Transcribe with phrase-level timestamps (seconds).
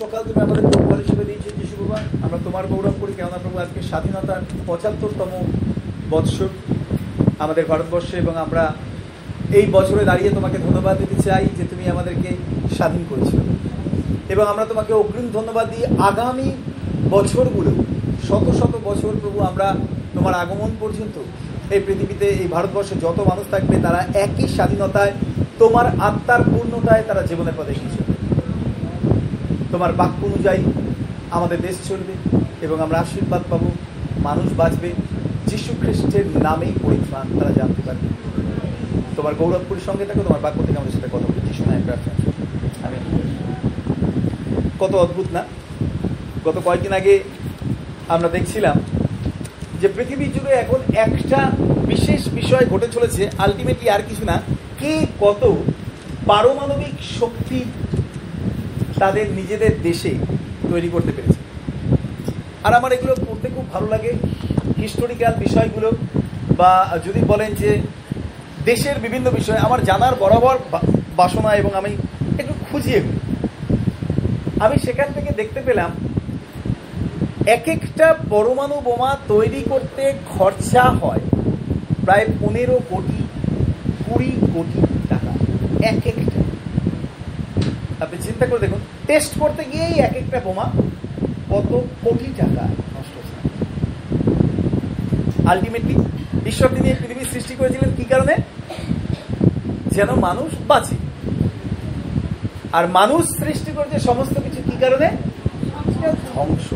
[0.00, 3.80] সকাল তুমি আমাদের গৌরব হিসেবে দিয়েছে যিশু বাবা আমরা তোমার গৌরব করি। কেননা প্রভু আজকে
[3.90, 5.30] স্বাধীনতার পঁচাত্তরতম
[6.12, 6.50] বৎসর
[7.44, 8.62] আমাদের ভারতবর্ষে এবং আমরা
[9.58, 12.30] এই বছরে দাঁড়িয়ে তোমাকে ধন্যবাদ দিতে চাই যে তুমি আমাদেরকে
[12.76, 13.30] স্বাধীন করেছ।
[14.32, 16.48] এবং আমরা তোমাকে অগ্রিম ধন্যবাদ দিই। আগামী
[17.14, 17.72] বছরগুলো,
[18.28, 19.66] শত শত বছর প্রভু আমরা
[20.16, 21.16] তোমার আগমন পর্যন্ত
[21.74, 25.12] এই পৃথিবীতে, এই ভারতবর্ষে যত মানুষ থাকবে, তারা একই স্বাধীনতায়,
[25.58, 28.07] তোমার আত্মার পূর্ণতায় তারা জীবনের পথে চলবে
[29.72, 30.64] তোমার বাক্য অনুযায়ী
[31.30, 32.12] আমাদের দেশ চলবে
[32.62, 33.70] এবং আমরা আশীর্বাদ পাবো,
[34.18, 34.92] মানুষ বাঁচবে,
[35.46, 38.08] যীশু খ্রিস্টের নামেই পরিত্রাণ তারা জানতে পারবে।
[39.16, 42.32] তোমার গৌরবপুরের সঙ্গে থাকো, তোমার বাক্য থেকে আমাদের সাথে কথা বলি। যিশু নামে প্রার্থনা।
[42.86, 43.18] আমিন।
[44.80, 45.44] কত অদ্ভুত না?
[46.44, 47.22] গত কয়েকদিন আগে
[48.08, 48.80] আমরা দেখছিলাম
[49.80, 51.50] যে পৃথিবী জুড়ে এখন একটা
[51.88, 54.42] বিশেষ বিষয় ঘটে চলেছে। আলটিমেটলি আর কিছু না,
[54.78, 55.54] কে কত
[56.26, 57.64] পারমাণবিক শক্তি
[59.02, 60.12] তাদের নিজেদের দেশে
[60.70, 61.40] তৈরি করতে পেরেছে।
[62.66, 64.12] আর আমার এগুলো পড়তে খুব ভালো লাগে।
[64.82, 65.88] হিস্টোরিক্যাল বিষয়গুলো
[66.60, 66.72] বা
[67.06, 67.70] যদি বলেন যে
[68.68, 70.56] দেশের বিভিন্ন বিষয়, আমার জানার বরাবর
[71.16, 71.92] বাসনা এবং আমি
[72.40, 73.18] একটু খুঁজি এগুলো
[74.64, 75.90] আমি সেখান থেকে দেখতে পেলাম
[77.56, 80.02] এক একটা পরমাণু বোমা তৈরি করতে
[80.32, 81.22] খরচা হয়
[82.04, 83.20] প্রায় পনেরো কোটি,
[84.04, 85.32] কুড়ি কোটি টাকা।
[85.90, 86.37] এক একটা
[88.08, 90.64] আপনি চিন্তা করে দেখুন টেস্ট করতে গিয়েই এক একটা বোমা
[91.50, 93.58] কত কোটি টাকা নষ্ট হচ্ছে।
[95.48, 95.96] আলটিমেটলি
[96.46, 98.36] ঈশ্বর তিনি পৃথিবী সৃষ্টি করেছিলেন কি কারণে?
[99.86, 100.94] যেন মানুষ বাঁচে।
[102.72, 105.10] আর মানুষ সৃষ্টি করেছে সমস্ত কিছু কি কারণে?
[106.34, 106.74] ধ্বংস।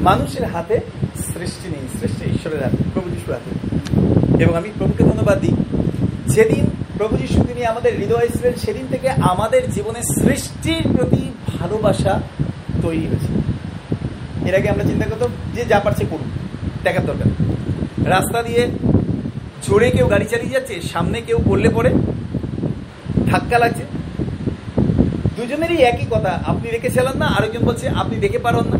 [0.00, 0.80] মানুষের হাতে
[1.14, 5.56] সৃষ্টি নেই, সৃষ্টি ঈশ্বরের হাতে, প্রভু যিশুর হাতে। এবং আমি প্রভুকে ধন্যবাদ দিই।
[6.26, 6.67] যেদিন
[6.98, 11.24] প্রভু যিশু, তিনি আমাদের হৃদয় ছিলেন সেদিন থেকে আমাদের জীবনে সৃষ্টির প্রতি
[11.58, 12.12] ভালোবাসা
[12.84, 13.30] তৈরি হয়েছে।
[14.48, 16.28] এর আগে আমরা চিন্তা করতাম যে যা পারছে করুন
[16.84, 17.28] দেখার দরকার
[18.14, 18.62] রাস্তা দিয়ে
[19.64, 21.90] জোরে কেউ গাড়ি চালিয়ে যাচ্ছে, সামনে কেউ পড়লে পড়ে,
[23.30, 23.84] ধাক্কা লাগছে।
[25.36, 28.78] দুজনেরই একই কথা, আপনি রেখে চালান না, আরেকজন বলছে, আপনি দেখে পারেন না।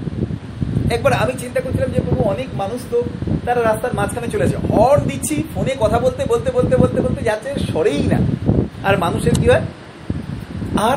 [0.95, 2.99] একবার আমি চিন্তা করছিলাম যে প্রভু, অনেক মানুষ তো
[3.49, 7.73] তারা রাস্তার মাঝখানে চলে যায়। হর্ন দিচ্ছি ফোনে কথা বলতে বলতে বলতে বলতে বলতে যাচ্ছে,
[7.73, 8.19] সরেই না।
[8.85, 9.61] আর মানুষের কি হয়?
[10.77, 10.97] আর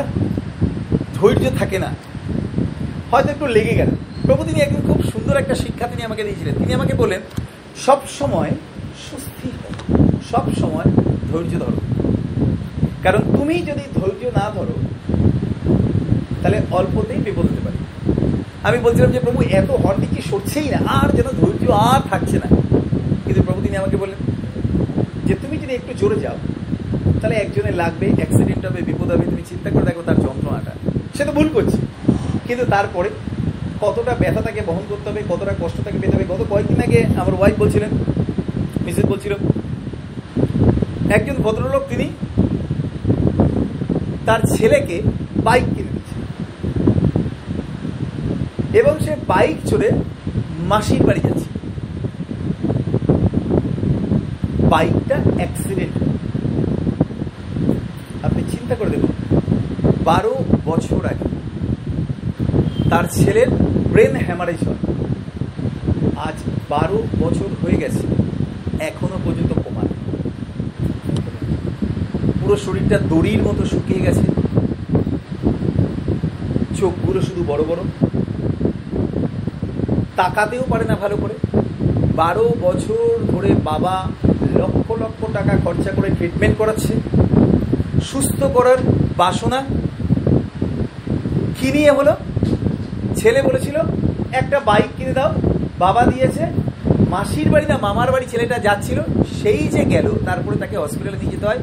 [1.15, 1.87] ধৈর্য থাকে না।
[3.11, 3.89] হয়তো একটু লেগে গেল
[4.25, 7.21] প্রভু তিনি একদিন খুব সুন্দর একটা শিক্ষা তিনি আমাকে দিয়েছিলেন। তিনি আমাকে বললেন,
[7.85, 8.51] সব সময়
[9.11, 9.51] সুস্থির
[10.31, 10.85] সব সময়
[11.31, 11.79] ধৈর্য ধরো।
[13.03, 14.73] কারণ তুমি যদি ধৈর্য না ধরো,
[16.41, 17.77] তাহলে অল্পতেই বিপদ হতে পারে।
[18.63, 20.77] আমি বলছিলাম যে, প্রভু, এত হর দিকে সরছেই না?
[20.87, 22.55] আর যেন ধৈর্য আর থাকছে না।
[23.25, 24.19] কিন্তু প্রভু, তিনি আমাকে বললেন,
[25.25, 26.35] যে, তুমি যদি একটু জোরে যাও,
[27.21, 30.71] তাহলে একজনের লাগবে অ্যাক্সিডেন্ট হবে, বিপদ হবে, তুমি চিন্তা করে দেখো তার যন্ত্রণাটা।
[31.17, 31.77] সে তো ভুল করছে।
[32.47, 33.09] কিন্তু তারপরে
[33.81, 37.33] কতটা ব্যথা তাকে বহন করতে হবে, কতটা কষ্ট তাকে পেতে হবে, গত কয়েকদিন আগে আমার
[37.33, 37.89] ওয়াইফ বলছিলেন,
[38.85, 39.33] মিসেস বলছিল
[41.09, 42.09] একজন ভদ্রলোক তিনি
[44.25, 45.01] তার ছেলেকে
[45.43, 45.90] বাইক কিনে
[48.79, 49.89] এবং সে বাইক চড়ে
[50.71, 51.47] মাসির বাড়ি যাচ্ছে।
[54.71, 55.95] বাইকটা অ্যাক্সিডেন্ট
[58.27, 59.13] আপনি চিন্তা করে দেখুন,
[60.09, 60.33] বারো
[60.69, 61.25] বছর আগে
[62.91, 63.49] তার ছেলের
[63.91, 64.81] ব্রেন হ্যামারেজ হয়।
[66.27, 66.37] আজ
[66.73, 68.03] বারো বছর হয়ে গেছে,
[68.89, 69.87] এখনও পর্যন্ত কমান
[72.39, 74.25] পুরো শরীরটা দড়ির মতো শুকিয়ে গেছে।
[76.79, 77.81] চোখগুলো শুধু বড় বড়।
[80.21, 81.35] তাকাতেও পারে না ভালো করে।
[82.21, 83.95] বারো বছর ধরে বাবা
[84.59, 86.93] লক্ষ লক্ষ টাকা খরচা করে ট্রিটমেন্ট করাচ্ছে।
[88.09, 88.79] সুস্থ করার
[89.17, 89.59] বাসনা
[91.57, 92.13] কি নিয়ে হলো?
[93.19, 93.77] ছেলে বলেছিল,
[94.31, 95.31] একটা বাইক কিনে দাও।
[95.83, 96.43] বাবা দিয়েছে,
[97.13, 98.99] মাসির বাড়ি না মামার বাড়ি ছেলেটা যাচ্ছিল,
[99.39, 101.61] সেই যে গেল, তারপরে তাকে হসপিটালে নিয়ে যেতে হয়।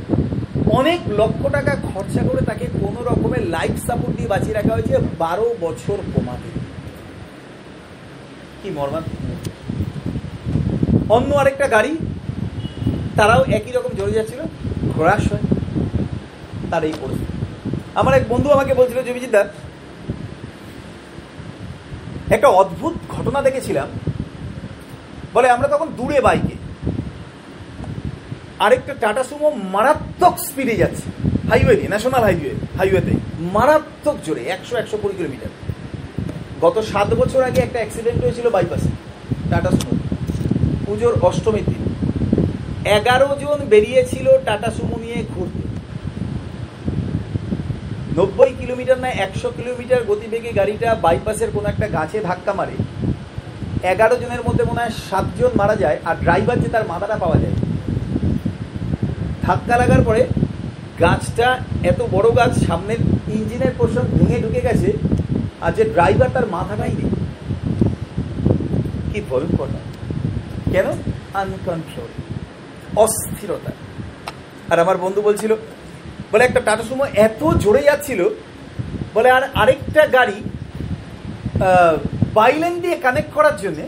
[0.79, 5.47] অনেক লক্ষ টাকা খরচা করে তাকে কোনো রকমের লাইফ সাপোর্ট দিয়ে বাঁচিয়ে রাখা হয়েছে বারো
[5.61, 6.49] বছর কমাতে।
[8.61, 9.19] কি মর্মান্তিক?
[11.17, 11.93] অন্য আরেকটা গাড়ি,
[13.17, 14.41] তারাও একই রকম জড়ে যাচ্ছিল
[14.95, 15.45] ক্রাশ হয়,
[16.71, 17.35] তার এই পরিস্থিতি।
[18.01, 19.43] আমার এক বন্ধু আমাকে বলছিল জমিজিৎ দা,
[22.37, 23.89] একটা অদ্ভুত ঘটনা দেখেছিলাম।
[25.35, 26.55] বলে, আমরা তখন দূরে বাইকে,
[28.65, 31.07] আরেকটা টাটা সুমো মারাত্মক স্পিডে যাচ্ছে
[31.51, 33.13] হাইওয়ে দিয়ে ন্যাশনাল হাইওয়ে হাইওয়েতে
[33.57, 35.53] মারাত্মক জোরে, একশো একশো কুড়ি কিলোমিটার।
[36.65, 38.91] গত সাত বছর আগে একটা অ্যাক্সিডেন্ট হয়েছিল বাইপাসে
[39.51, 39.95] টাটা সুমো
[40.87, 41.83] পুজোর অষ্টমীর দিন।
[42.99, 45.63] এগারো জন বেরিয়েছিল টাটা সুমো নিয়ে ঘুরতে।
[48.17, 52.75] নব্বই কিলোমিটার না একশো কিলোমিটার গতিবেগে গাড়িটা বাইপাসের কোনো একটা গাছে ধাক্কা মারে।
[53.93, 57.55] এগারো জনের মধ্যে মনে হয় সাতজন মারা যায় আর ড্রাইভার যে তার মাথাটা পাওয়া যায়।
[59.47, 60.23] ধাক্কা লাগার পরে
[61.05, 61.49] গাছটা,
[61.91, 63.01] এত বড় গাছ, সামনের
[63.37, 64.91] ইঞ্জিনের পোর্শন ভেঙে ঢুকে গেছে।
[65.65, 67.11] আর যে ড্রাইভার তার মাথাটাই নেই।
[69.11, 69.81] কি ভয়ঙ্কর কথা
[70.73, 70.87] কেন?
[71.41, 72.11] আনকন্ট্রোল
[73.05, 73.73] অস্থিরতা।
[74.71, 75.53] আর আমার বন্ধু বলছিল,
[76.33, 78.21] বলে একটা টাটা সুমো এত জোরে যাচ্ছিল,
[79.15, 80.39] বলে আর আরেকটা গাড়ি
[82.37, 83.85] বাইলেন দিয়ে কানেক্ট করার জন্যে,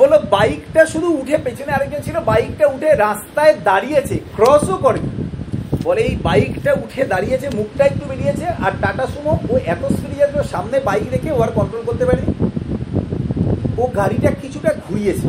[0.00, 5.10] বলল বাইকটা শুধু উঠে পেছনে আরেকজন ছিল বাইকটা উঠে রাস্তায় দাঁড়িয়েছে ক্রসও করেনি।
[5.86, 10.42] বলে এই বাইকটা উঠে দাঁড়িয়েছে, মুখটা একটু বেরিয়েছে, আর টাটা সুমো, ও এত স্পিডে যাচ্ছিল
[10.54, 12.32] সামনে বাইক রেখে ও আর কন্ট্রোল করতে পারেনি।
[13.80, 15.26] ও গাড়িটা কিছুটা ঘুরিয়েছে।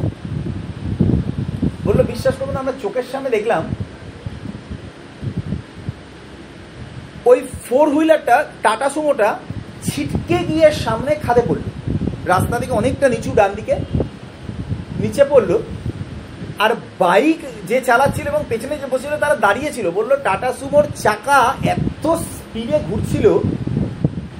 [1.85, 3.63] বলল, বিশ্বাস করুন, আমরা চোখের সামনে দেখলাম,
[7.29, 9.29] ওই ফোর হুইলারটা টাটা সুমোটা
[9.87, 11.63] ছিটকে গিয়ে সামনে খাদে পড়ল।
[12.33, 13.75] রাস্তা থেকে অনেকটা নিচু ডান দিকে
[15.03, 15.51] নিচে পড়ল
[16.59, 17.37] আর বাইক
[17.67, 23.25] যে চালাচ্ছিল এবং পেছনে যে বসেছিল, তারা দাঁড়িয়েছিল। বলল, টাটা সুমোর চাকা এত স্পিডে ঘুরছিল,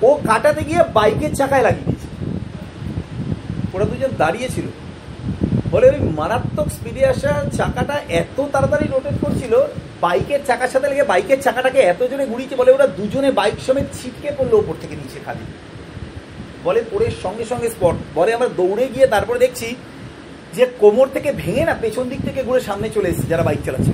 [0.02, 2.08] ও কাটাতে গিয়ে বাইকের চাকায় লাগিয়ে দিয়েছে।
[3.74, 4.66] ওরা দুজন দাঁড়িয়েছিল।
[5.72, 9.54] বলে, ওই মারাত্মক স্পিডে আসা চাকাটা এত তাড়াতাড়ি রোটেট করছিল,
[10.02, 14.54] বাইকের চাকার সাথে লেগে বাইকের চাকাটাকে এত ঘুরিয়েছে। বলে, ওরা দুজনে বাইক সমেত ছিটকে পড়ল
[14.54, 15.46] ওপর থেকে নিচে খালি।
[16.64, 19.76] বলে পরে সঙ্গে সঙ্গে স্পট বলে, আমরা দৌড়ে গিয়ে তারপরে দেখছি
[20.56, 23.94] যে কোমর থেকে ভেঙে না পেছন দিক থেকে ঘুরে সামনে চলে এসেছে যারা বাইক চালাচ্ছে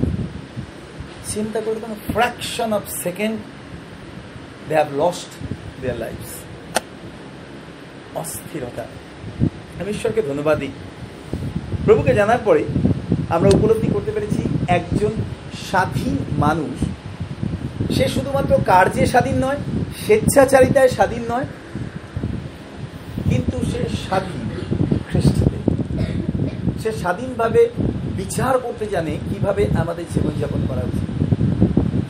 [1.32, 3.36] চিন্তা করে কোনো fraction of second
[4.68, 5.30] they have lost
[5.82, 6.22] their life
[8.14, 8.84] অস্থিরতা।
[9.80, 10.72] আমি ঈশ্বরকে ধন্যবাদ দিই।
[11.84, 12.62] প্রভুকে জানার পরে
[13.34, 15.12] আমরা উপলব্ধি করতে পেরেছি, একজন
[15.68, 16.76] স্বাধীন মানুষ,
[17.96, 19.60] সে শুধুমাত্র কার্যে স্বাধীন নয়,
[20.04, 21.46] স্বেচ্ছাচারিতায় স্বাধীন নয়,
[23.30, 24.41] কিন্তু সে স্বাধীন।
[26.82, 27.68] সে স্বাধীনভাবে
[28.16, 31.08] বিচার করতে জানে কীভাবে আমাদের জীবনযাপন করা উচিত।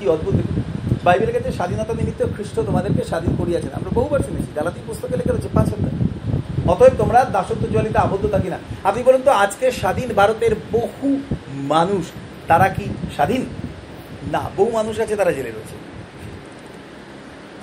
[0.00, 0.34] কি অদ্ভুত
[1.04, 5.48] বাইবেলের ক্ষেত্রে স্বাধীনতা নিমিত্ত খ্রিস্ট তোমাদেরকে স্বাধীন করিয়াছেন। আমরা বহুবার শুনেছি, গালাতি পুস্তকে লেখা রয়েছে,
[5.54, 5.96] পাঁচ অধ্যায়।
[6.72, 11.20] অতএব তোমরা দাসত্ব জলিতে আবদ্ধ থাকি না। আপনি বলুন তো, আজকে স্বাধীন ভারতের বহু
[11.52, 12.06] মানুষ,
[12.48, 12.84] তারা কি
[13.14, 13.46] স্বাধীন?
[14.32, 15.76] না, বহু মানুষ আছে তারা জেলে রয়েছে।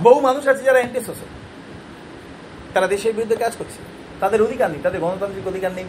[0.04, 1.00] বহু মানুষ আছে যারা অ্যান্টি
[2.74, 3.80] তারা দেশের বিরুদ্ধে কাজ করছে।
[4.20, 5.86] তাদের অধিকার নেই, তাদের গণতান্ত্রিক অধিকার নেই।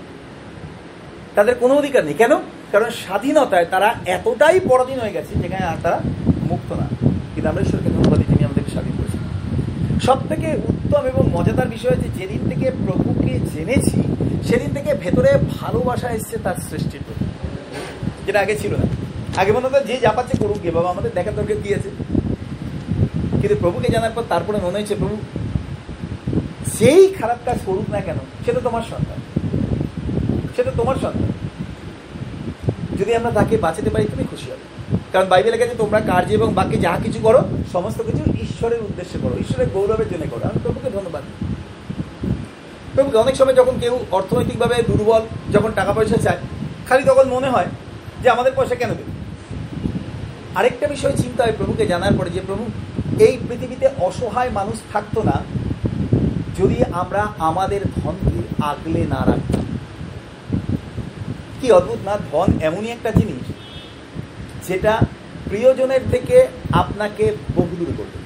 [1.35, 2.37] তাদের কোনো অধিকার নেই। কেন?
[2.73, 6.00] কারণ স্বাধীনতায় তারা এতটাই পরাধীন হয়ে গেছে, যেখানে আর তারা
[6.50, 6.87] মুক্ত না।
[7.35, 9.21] কিন্তু আমরা ঈশ্বরকে ধন্যবাদ তিনি আমাদেরকে স্বাধীন করেছেন।
[10.00, 14.03] সব থেকে উত্তম এবং মজাদার বিষয় হচ্ছে যেদিন থেকে প্রভুকে জেনেছি,
[14.49, 15.29] সেদিন থেকে ভেতরে
[15.61, 17.25] ভালোবাসা এসছে তার সৃষ্টির প্রতি।
[18.27, 18.85] যেটা আগে ছিল না।
[19.41, 21.91] আগে মনে হতো যে যা পাচ্ছে করুক গে বাবা আমাদের দেখার দরকার কি আছে?
[23.41, 25.17] কিন্তু প্রভুকে জানার পর তারপরে মনে হয়েছে, প্রভু,
[26.79, 29.30] যেই খারাপ কাজ করুক না কেন সেটা তোমার সন্তান।
[30.60, 31.22] সেটা তোমার সন্তান
[33.00, 36.76] যদি আমরা তাকে বাঁচাতে পারি, তুমি খুশি হবে। কারণ বাইবেলে গেছে তোমরা কার্য এবং বাকি
[36.76, 37.40] যা কিছু করো,
[37.72, 41.22] সমস্ত কিছু ঈশ্বরের উদ্দেশ্যে করো, ঈশ্বরের গৌরবের জন্য করো। আমি প্রভুকে ধন্যবাদ।
[42.94, 45.22] প্রভুকে অনেক সময় যখন কেউ অর্থনৈতিকভাবে দুর্বল,
[45.52, 46.38] যখন টাকা পয়সা চায়,
[46.88, 47.66] খালি তখন মনে হয়
[48.22, 49.12] যে আমাদের পয়সা কেন দেবে?
[50.54, 52.64] আরেকটা বিষয় চিন্তা হয় প্রভুকে জানার পরে যে, প্রভু,
[53.24, 55.36] এই পৃথিবীতে অসহায় মানুষ থাকতো না
[56.58, 59.69] যদি আমরা আমাদের ধনকে আগলে না রাখতাম।
[61.60, 63.44] কি অদ্ভুত না, ধন এমনই একটা জিনিস
[64.69, 64.94] যেটা
[65.48, 66.36] প্রিয়জনের থেকে
[66.82, 67.24] আপনাকে
[67.58, 68.19] বহুদূর করবে।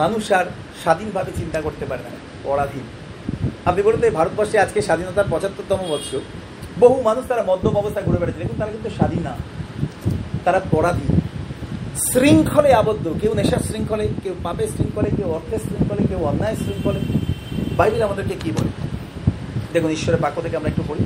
[0.00, 0.46] মানুষ আর
[0.82, 2.12] স্বাধীনভাবে চিন্তা করতে পারে না,
[2.46, 2.84] পরাধীন।
[3.68, 6.22] আপনি বলুন তো ভারতবর্ষে আজকে স্বাধীনতার পঁচাত্তরতম বৎসর,
[6.82, 9.34] বহু মানুষ তারা মধ্যম অবস্থায় ঘুরে বেড়াচ্ছে। দেখুন, তারা কিন্তু স্বাধীন না,
[10.44, 11.10] তারা পরাধীন।
[12.10, 17.00] শৃঙ্খলে আবদ্ধ, কেউ নেশার শৃঙ্খলে, কেউ পাপের শৃঙ্খলে, কেউ অর্থের শৃঙ্খলে, কেউ অন্যায় শৃঙ্খলে।
[17.78, 18.70] বাইবেল আমাদেরকে কি বলে?
[19.76, 21.02] দেখুন, ঈশ্বরের বাক্য থেকে আমরা একটু পড়ি।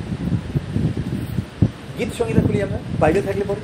[1.97, 3.63] গীত সঙ্গীতা খুলি আমরা বাইবেল থাকলে পড়ি।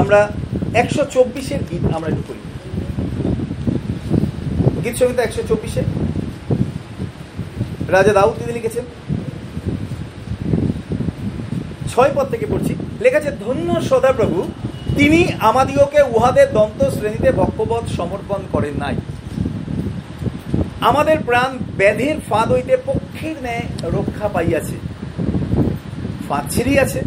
[0.00, 0.20] আমরা
[0.82, 2.40] একশো চব্বিশের গীত আমরা একটু করি
[4.84, 5.82] গীত সঙ্গীতা একশো চব্বিশে।
[7.94, 8.84] রাজা দাউদ তিনি লিখেছেন
[11.92, 12.72] ছয় পদ থেকে পড়ছি।
[13.04, 14.38] লেখা ধন্য সদা প্রভু,
[14.98, 15.20] তিনি
[15.50, 18.96] আমাদিওকে উহাদের দন্ত শ্রেণীতে বক্ষবধ সমর্পণ করেন নাই।
[20.88, 23.66] আমাদের প্রাণ ব্যাধির ফাঁদ হইতে পক্ষীর ন্যায়
[23.96, 24.76] রক্ষা পাইয়াছে।
[26.28, 27.00] ফাঁদ ছিঁড়িয়াছে,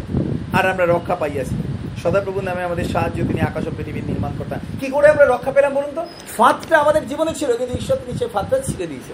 [0.56, 1.56] আর আমরা রক্ষা পাইয়াছি।
[2.02, 5.72] সদাপ্রভু নামে আমাদের সাহায্য, তিনি আকাশ ও পৃথিবীর নির্মাণ করতেন কি করে আমরা রক্ষা পেলাম
[5.78, 6.02] বলুন তো?
[6.36, 9.12] ফাঁদটা আমাদের জীবনে ছিল, কিন্তু ঈশ্বর তিনি সে ফাঁদটা ছিঁড়ে দিয়েছে।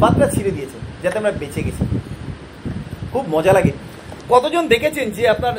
[0.00, 1.84] ফাঁদটা ছিঁড়ে দিয়েছে, যাতে আমরা বেঁচে গেছি।
[3.12, 3.72] খুব মজা লাগে।
[4.30, 5.54] কতজন দেখেছেন যে আপনার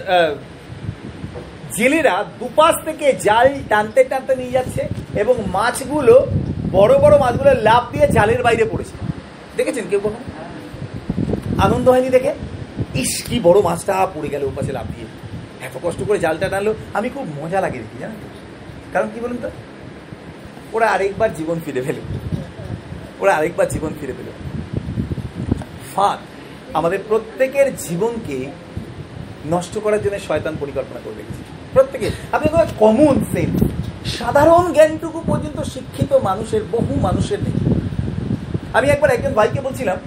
[1.78, 4.82] জেলেরা দুপাশ থেকে জাল টানতে টানতে নিয়ে যাচ্ছে
[5.20, 6.16] এবং মাছগুলো,
[6.72, 8.96] বড় বড় মাছগুলো লাভ দিয়ে জালের বাইরে পড়েছে।
[9.58, 10.24] দেখেছেন কেউ কখন?
[11.66, 12.32] আনন্দ হয়নি দেখে?
[12.96, 15.08] ইস, কি বড় মাছটা পড়ে গেল ওপাশে লাভ দিয়ে।
[15.68, 18.20] এত কষ্ট করে জালটা টানলো, আমি খুব মজা লাগে দেখি, জানেন
[18.94, 19.50] কারণ কি বলুন তো?
[20.74, 21.98] ওরা আরেকবার জীবন ফিরে পেল।
[23.20, 24.30] ওরা আরেকবার জীবন ফিরে পেল।
[25.96, 26.20] ফাঁদ।
[26.78, 28.38] আমাদের প্রত্যেকের জীবনকে
[29.54, 32.48] নষ্ট করার জন্য শয়তান পরিকল্পনা করে রেখেছে। প্রত্যেকে আপনি
[32.84, 33.58] কমন সেন্স
[34.18, 37.58] সাধারণ জ্ঞানটুকু পর্যন্ত শিক্ষিত মানুষের, বহু মানুষের নেই।
[38.78, 39.98] আমি একবার একজন ভাইকে বলছিলাম,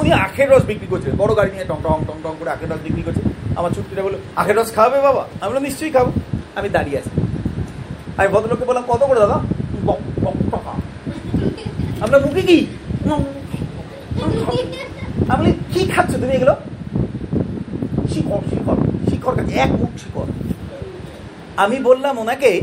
[0.00, 2.80] উনি আখের রস বিক্রি করছিলেন বড় গাড়ি নিয়ে টং টং টং টং করে আখের রস
[2.86, 3.22] বিক্রি করছে।
[3.58, 5.22] আমার ছুটিটা বলল, আখের রস খাওয়াবে বাবা?
[5.40, 6.06] আমি বললাম, নিশ্চয়ই খাব।
[6.58, 7.10] আমি দাঁড়িয়ে আছি।
[8.18, 9.38] আমি ভদ্রলোককে বললাম, কত করে দাদা?
[12.04, 12.58] আপনার মুখে কি?
[15.30, 16.56] আমি বলি, কি খাচ্ছ তুমি এগুলো?
[18.12, 18.76] শিকড় শিকড়
[19.10, 20.26] শিকড় খাচ্ছে এক মুখ শিকড়।
[21.56, 22.60] আমি বললাম ওনাকে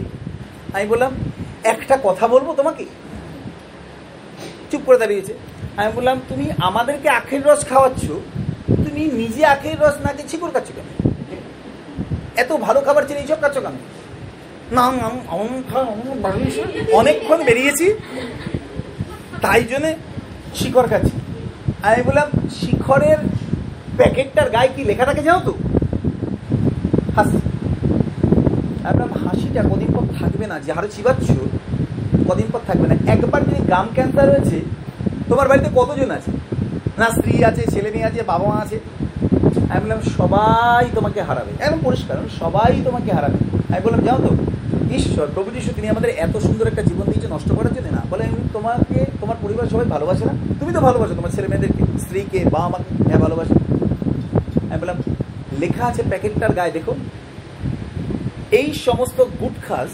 [0.74, 1.12] আমি বললাম
[1.64, 2.86] একটা কথা বলব তোমাকে?
[4.72, 5.34] চুপ করে দাঁড়িয়েছে।
[5.78, 8.08] আমি বললাম তুমি আমাদেরকে আখের রস খাওয়াচ্ছ
[8.86, 10.86] তুমি নিজে আখের রস না দিয়ে শিকড় খাচ্ছ কেন?
[12.36, 13.74] এত ভালো খাবার ছিল এইসব খাচ্ছ কেন?
[14.72, 14.84] না
[17.00, 17.94] অনেকক্ষণ বেরিয়েছি
[19.42, 19.96] তাই জন্যে
[20.56, 21.27] শিকড় খাচ্ছি।
[21.84, 23.18] আমি বললাম, শিখরের
[23.98, 25.54] প্যাকেটটার গায়ে কি লেখা থাকে জানো তো?
[27.16, 27.38] হাসি।
[28.84, 31.32] আপনার হাসিটা কদিন পর থাকবে না যে হারে চিবাচ্ছ?
[32.30, 34.62] কদিন পর থাকবে না। একবার যদি গাম ক্যান্সার হয়েছে,
[35.30, 36.32] তোমার বাড়িতে কতজন আছে?
[36.98, 38.80] না, স্ত্রী আছে, ছেলে মেয়ে আছে, বাবা মা আছে।
[39.70, 43.38] আমি বললাম, সবাই তোমাকে হারাবে। একদম পরিষ্কার সবাই তোমাকে হারাবে।
[43.74, 44.57] আমি বললাম যাও তো
[44.96, 48.24] ঈশ্বর প্রভু যিশু তিনি আমাদের এত সুন্দর একটা জীবন দিয়েছে নষ্ট করার জন্য না। বলে
[48.24, 50.34] আমি তোমাকে তোমার পরিবার সবাই ভালোবাসে না?
[50.60, 53.54] তুমি তো ভালোবাসো, তোমার ছেলে মেয়েদেরকে। স্ত্রীকে, বাবা মাকে হ্যাঁ ভালোবাসে।
[54.70, 55.04] আমি বললাম,
[55.60, 56.96] লেখা আছে প্যাকেটটার গায়ে, দেখো।
[58.52, 59.90] এই সমস্ত গুটখাস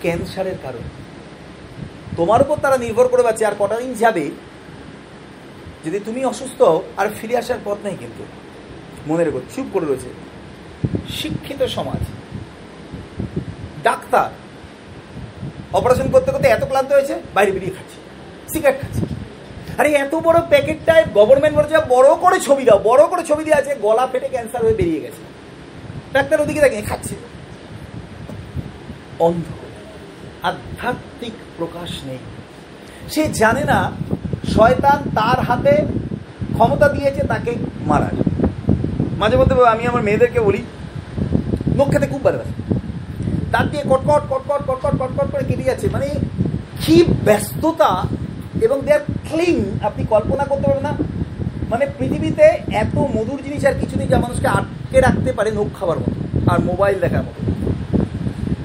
[0.00, 0.78] ক্যান্সারের কারণ।
[2.16, 4.30] তোমার উপর তারা নির্ভর করে পাচ্ছে আর কটা দিন যাবে
[5.86, 6.62] যদি তুমি অসুস্থ
[6.96, 8.24] আর ফিরে আসার পথ নেই কিন্তু।
[9.06, 10.08] মনে রেখো, চুপ করে রয়েছে।
[11.08, 12.06] শিক্ষিত সমাজ।
[13.88, 14.28] ডাক্তার
[15.78, 17.98] অপারেশন করতে করতে এত ক্লান্ত হয়েছে, বাইরে বেরিয়ে খাচ্ছে,
[18.52, 19.02] সিগারেট খাচ্ছে।
[19.78, 23.72] আরে এত বড় প্যাকেটটায় গভর্নমেন্ট বলেছে বড় করে ছবি দাও, বড় করে ছবি দিয়ে আছে,
[23.82, 25.22] গলা ফেটে ক্যান্সার হয়ে বেরিয়ে গেছে।
[26.12, 27.14] ডাক্তার ওদিকে দেখে খাচ্ছে।
[29.18, 29.46] অন্ধ।
[30.42, 32.20] আধ্যাত্মিক প্রকাশ নেই।
[33.12, 33.78] সে জানে না,
[34.54, 35.74] শয়তান তার হাতে
[36.52, 37.52] ক্ষমতা দিয়েছে তাকে
[37.86, 38.16] মারার।
[39.18, 40.60] মাঝে মধ্যে আমি আমার মেয়েদেরকে বলি
[41.76, 42.65] নখ খেতে খুব ভালোবাসে।
[43.56, 46.08] তার দিয়ে কটকট কটকট কটকট কটকট করে কেটে যাচ্ছে। মানে
[46.82, 47.90] কি ব্যস্ততা
[48.60, 50.92] এবং দেয়ার ক্লিন আপনি কল্পনা করতে পারবেন না।
[51.70, 52.46] মানে পৃথিবীতে
[52.82, 56.18] এত মধুর জিনিস আর কিছু নেই যা মানুষকে আটকে রাখতে পারে নখ খাবার মতো
[56.52, 57.40] আর মোবাইল দেখার মতো।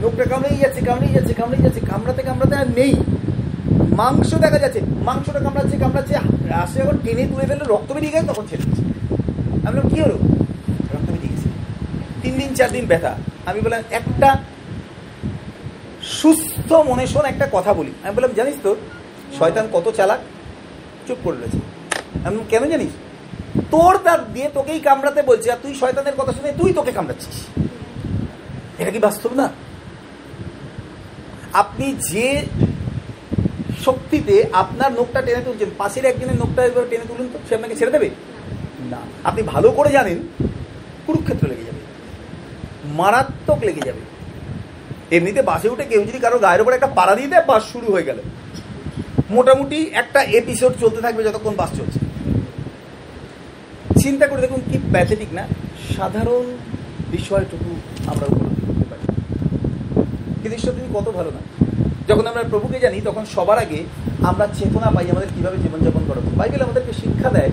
[0.01, 2.93] লোকটা কামড়েই যাচ্ছে কামড়েই যাচ্ছে কামড়েই যাচ্ছে, কামড়াতে কামড়াতে আর নেই।
[4.00, 6.15] মাংস দেখা যাচ্ছে, মাংসটা কামড়াচ্ছে কামড়াচ্ছে।
[6.63, 8.83] আসে যখন টেনে তুলে ফেলে রক্ত বেরিয়ে গেছে তখন ছেড়ে দিচ্ছে।
[9.63, 10.17] আমি বললাম, কী হলো?
[10.93, 11.50] রক্ত বেরিয়ে গেছে।
[12.21, 13.12] তিন দিন, চার দিন ব্যথা।
[13.45, 14.29] আমি বললাম, একটা
[16.11, 18.75] সুস্থ মনে শোন একটা কথা বলি। আমি বললাম, জানিস তো,
[19.37, 20.19] শয়তান কত চালাক?
[21.07, 21.57] চুপ করে রয়েছে।
[22.27, 22.89] আমি কেন জানিস?
[23.71, 27.45] তোর দাঁত দিয়ে তোকেই কামড়াতে বলছে আর তুই শয়তানের কথা শুনে তুই তোকে কামড়াচ্ছিস।
[28.81, 29.49] এটা কি বাস্তব না?
[31.53, 32.45] আপনি যে
[33.85, 37.91] শক্তিতে আপনার নোকটা টেনে তুলছেন, পাশের একজনের নোকটা এবার টেনে তুলুন তো, সে আপনাকে ছেড়ে
[37.91, 38.09] দেবে?
[38.79, 40.17] না। আপনি ভালো করে জানেন,
[41.07, 41.79] কুরুক্ষেত্র লেগে যাবে।
[42.85, 44.10] মারাত্মক লেগে যাবে।
[45.11, 48.03] এমনিতে বাসে উঠে কেউ যদি কারও গায়ের উপর একটা পাড়া দিয়ে দেয়, বাস শুরু হয়ে
[48.03, 48.17] গেল।
[49.29, 51.99] মোটামুটি একটা এপিসোড চলতে থাকবে যতক্ষণ বাস চলছে।
[54.03, 55.47] চিন্তা করে দেখুন কি প্যাথেটিক না?
[55.97, 56.57] সাধারণ
[57.11, 57.71] বিষয়টুকু
[58.07, 58.61] আমরা উপলব্ধি
[60.93, 61.41] কত ভালো না?
[62.07, 63.83] যখন আমরা প্রভুকে জানি, তখন সবার আগে
[64.23, 67.51] আমরা চেতনা পাই আমাদের কীভাবে জীবনযাপন করা। বাইবেল আমাদেরকে শিক্ষা দেয়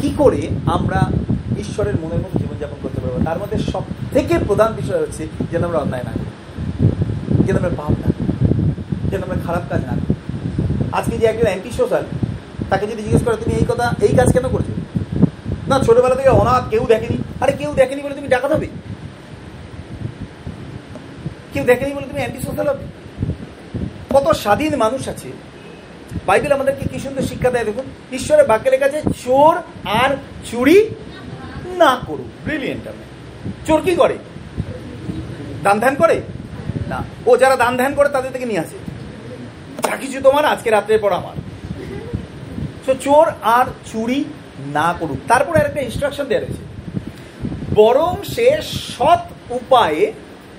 [0.00, 1.00] কি করে আমরা
[1.62, 5.78] ঈশ্বরের মনের মতো জীবনযাপন করতে পারব তার মধ্যে সব থেকে প্রধান বিষয় হচ্ছে যেন আমরা
[5.78, 6.12] অন্যায় না
[7.46, 8.12] যেন আমরা পাপ না
[9.10, 9.94] যেন আমরা খারাপ কাজ না।
[10.92, 12.04] আজকে যে একজন অ্যান্টি সোশ্যাল,
[12.70, 14.64] তাকে যদি জিজ্ঞেস করে, তুমি এই কথা, এই কাজ কেন করছ?
[15.68, 18.66] না, ছোটবেলা থেকে অনাথ, কেউ দেখেনি। আরে, কেউ দেখেনি বলে তুমি ডাকাত হবে?
[21.52, 22.84] কেউ দেখেনি বলে তুমি অ্যান্টি সোশ্যাল হবে?
[24.10, 25.28] কত স্বাধীন মানুষ আছে।
[26.26, 30.16] বাইবেল আমাদেরকে কি সুন্দর শিক্ষা দেয় দেখুন। ঈশ্বরের বাক্যে লেখা আছে, চোর আর
[30.50, 30.88] চুরি
[31.84, 33.04] না করুক। ব্রিলিয়েন্ট আমি।
[33.66, 34.18] চোর কি করে?
[35.62, 36.22] দান ধ্যান করে?
[36.88, 38.78] না। ও যারা দান ধ্যান করে, তাদের থেকে নিয়ে আসে।
[39.90, 41.36] যা কিছু তোমার আজকে রাত্রের পর আমার।
[42.86, 44.24] তো চোর আর চুরি
[44.66, 46.62] না করুক। তারপরে আর একটা ইনস্ট্রাকশন দেওয়া রয়েছে।
[47.74, 49.18] বরং সে সৎ
[49.50, 50.12] উপায়ে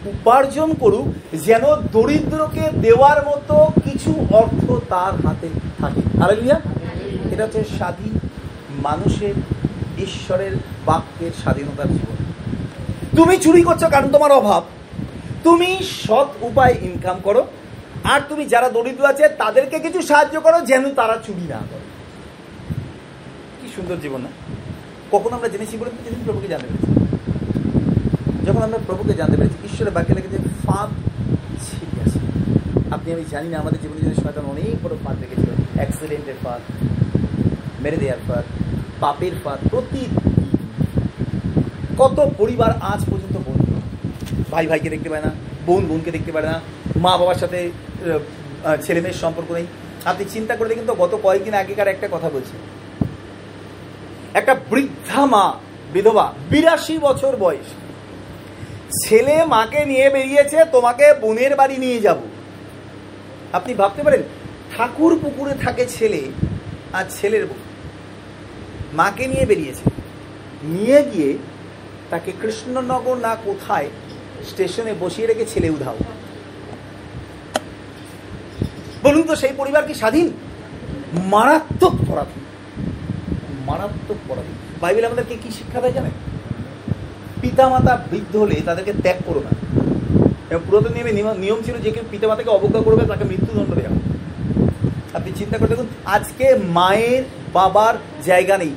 [0.05, 1.61] উপার্জন করুক, যেন
[1.91, 5.49] দরিদ্রকে দেওয়ার মতো কিছু অর্থ তার হাতে
[5.79, 6.61] থাকে। হালেলুয়া
[7.31, 8.19] এটা হচ্ছে স্বাধীন
[8.83, 9.33] মানুষের
[10.03, 10.51] ঈশ্বরের
[10.85, 12.15] বাক্যের স্বাধীনতার জীবন।
[13.17, 14.63] তুমি চুরি করছ কারণ তোমার অভাব।
[15.43, 17.47] তুমি সৎ উপায় ইনকাম করো।
[18.03, 21.79] আর তুমি যারা দরিদ্র আছে, তাদেরকে কিছু সাহায্য করো যেন তারা চুরি না করে।
[23.61, 24.27] কি সুন্দর জীবন, না?
[25.11, 26.93] কখন আমরা জেনেছি বলে যেদিন প্রভুকে জানতে পেরেছি।
[28.45, 30.89] যখন আমরা প্রভুকে জানতে পেরেছি, ঈশ্বরের বাক্যে লেগেছে ফাঁদ
[31.63, 32.19] ছিটে আছে
[32.91, 36.61] আপনি, আমি জানি না, আমাদের জীবনে যদি শয়তান অনেক বড় ফাঁদ রেখেছিল অ্যাক্সিডেন্টের ফাঁদ,
[37.81, 38.45] মেরে দেওয়ার ফাঁদ
[39.03, 40.03] পাপের ফাঁদ প্রতি
[41.99, 43.73] কত পরিবার আজ পর্যন্ত বন্ধু।
[44.51, 45.31] ভাই ভাইকে দেখতে পায় না,
[45.67, 46.57] বোন বোনকে দেখতে পারে না,
[47.03, 47.59] মা বাবার সাথে
[48.85, 49.67] ছেলে মেয়ের সম্পর্ক নেই।
[50.11, 52.55] আপনি চিন্তা করে দেখেন তো, গত কয়েকদিন আগেকার একটা কথা বলছি।
[54.39, 55.45] একটা বৃদ্ধা মা,
[55.93, 57.69] বিধবা, বিরাশি বছর বয়স।
[59.03, 62.19] ছেলে মাকে নিয়ে বেরিয়েছে, তোমাকে বোনের বাড়ি নিয়ে যাব।
[63.57, 64.23] আপনি ভাবতে পারেন,
[64.73, 66.21] ঠাকুর পুকুরে থাকে ছেলে
[66.97, 67.61] আর ছেলের বউ।
[68.95, 69.81] মাকে নিয়ে বেরিয়েছে।
[70.63, 71.37] নিয়ে গিয়ে
[72.09, 73.89] তাকে কৃষ্ণনগর না কোথায়
[74.49, 75.97] স্টেশনে বসিয়ে রেখে ছেলে উধাও।
[79.03, 80.31] বলুন তো সেই পরিবার কি স্বাধীন?
[81.13, 82.43] মারাত্মক পরাধীন।
[83.65, 86.11] মারাত্মক পরাধীন। বাইবেল আমাদেরকে কি শিক্ষা দেয় জানেন?
[87.41, 89.49] পিতামাতা বৃদ্ধ হলে তাদেরকে ত্যাগ করো না।
[90.57, 93.99] পুরাতন নিয়মে নিয়ম- ছিল যে কেউ পিতামাতাকে অবজ্ঞা করবে, তাকে মৃত্যুদণ্ড দেওয়া।
[95.13, 97.23] আপনি চিন্তা করে দেখুন, আজকে মায়ের
[97.53, 97.93] বাবার
[98.23, 98.73] জায়গা নেই।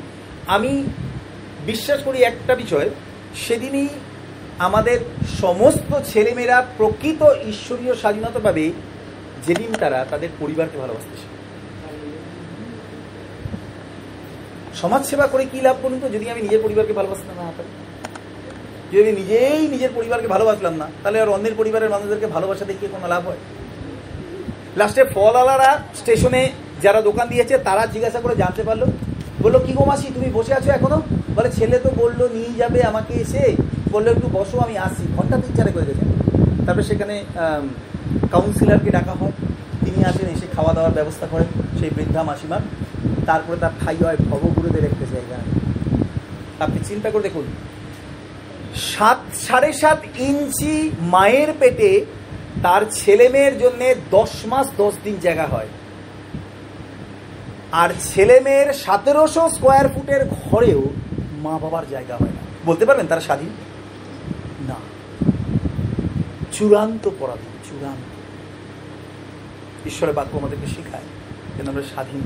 [0.47, 0.85] আমি
[1.67, 2.91] বিশ্বাস করি একটা বিষয়
[3.37, 3.89] সেদিনই
[4.59, 5.01] আমাদের
[5.41, 8.73] সমস্ত ছেলেমেয়েরা প্রকৃত ঈশ্বরীয় স্বাধীনতা পাবে
[9.47, 11.17] যেদিন তারা তাদের পরিবারকে ভালোবাসতে।
[14.77, 16.09] সমাজসেবা করে কি লাভ করুন তো?
[16.09, 17.69] যদি আমি নিজের পরিবারকে ভালোবাসতে না পারি
[18.93, 23.09] যদি আমি নিজেই নিজের পরিবারকে ভালোবাসলাম না তাহলে আর অন্যের পরিবারের মানুষদেরকে ভালোবাসা দেখিয়ে কোনো
[23.09, 23.37] লাভ হয়?
[24.77, 26.51] লাস্টে ফলওয়ালারা স্টেশনে
[26.85, 28.83] যারা দোকান দিয়েছে, তারা জিজ্ঞাসা করে জানতে পারল।
[29.45, 31.01] বলল, কি গো মাসি, তুমি বসে আছো এখনও?
[31.37, 33.43] বলে, ছেলে তো বলল, নিয়ে যাবে আমাকে এসে।
[33.95, 36.09] বলল, একটু বসো, আমি আসি ঘণ্টা তিন চারে করে গেছেন
[36.65, 37.15] তারপরে সেখানে
[38.33, 39.35] কাউন্সিলরকে ডাকা হয়।
[39.85, 42.63] তিনি আসেন, এসে খাওয়া দাওয়ার ব্যবস্থা করেন সেই বৃদ্ধা মাসিমার।
[43.29, 45.39] তারপরে তার খাই হয় ভবগুরুদের একটা জায়গা
[46.65, 47.47] আপনি চিন্তা করে দেখুন,
[48.93, 50.75] সাত, সাড়ে সাত ইঞ্চি
[51.15, 51.91] মায়ের পেটে
[52.65, 53.81] তার ছেলে মেয়ের জন্য
[54.17, 55.69] দশ মাস দশ দিন জায়গা হয়।
[57.77, 60.83] আর ছেলে মেয়ের সতেরোশো স্কোয়ার ফুটের ঘরেও
[61.39, 63.49] মা বাবার জায়গা হয় না। বলতে পারবেন তারা স্বাধীন?
[64.69, 64.75] না।
[66.53, 68.17] চূড়ান্ত পরাধীন, চূড়ান্ত।
[69.87, 71.03] ঈশ্বরের বাক্য আমাদেরকে শেখায়
[71.57, 72.21] যেন আমরা স্বাধীন।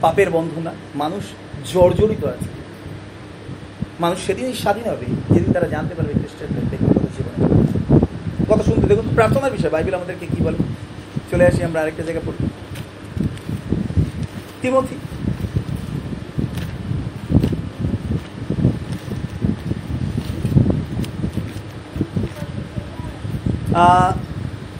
[0.00, 1.24] পাপের বন্ধনা মানুষ
[1.72, 2.50] জর্জরিত আছে।
[4.00, 9.52] মানুষ সেদিনই স্বাধীন হবে, যেদিন তারা জানতে পারবে খ্রিস্টের ব্যক্তিগত জীবনে। কথা শুনতে দেখুন প্রার্থনার
[9.52, 10.56] বিষয়, বাইবেল আমাদেরকে কি বলে?
[11.30, 12.48] চলে আসি, আমরা আরেকটা জায়গা পড়ি।
[14.62, 14.96] তিমথি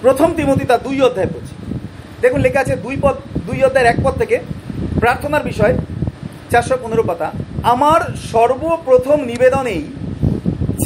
[0.04, 1.54] প্রথম তিমতি তার দুই অধ্যায় পড়ছি।
[2.22, 3.14] দেখুন, লেখা আছে দুই পদ,
[3.48, 4.36] দুই অধ্যায়ের এক পদ থেকে
[5.02, 5.74] প্রার্থনার বিষয়,
[6.50, 7.28] চারশো পনেরো পাতা।
[7.74, 8.00] আমার
[8.32, 9.82] সর্বপ্রথম নিবেদনেই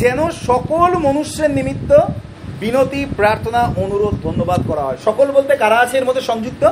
[0.01, 1.91] যেন সকল মনুষ্যের নিমিত্ত
[2.63, 6.65] বিনতি, প্রার্থনা, অনুরোধ, ধন্যবাদ করা হয়। সকল বলতে কারা আছে এর মধ্যে সংযুক্ত?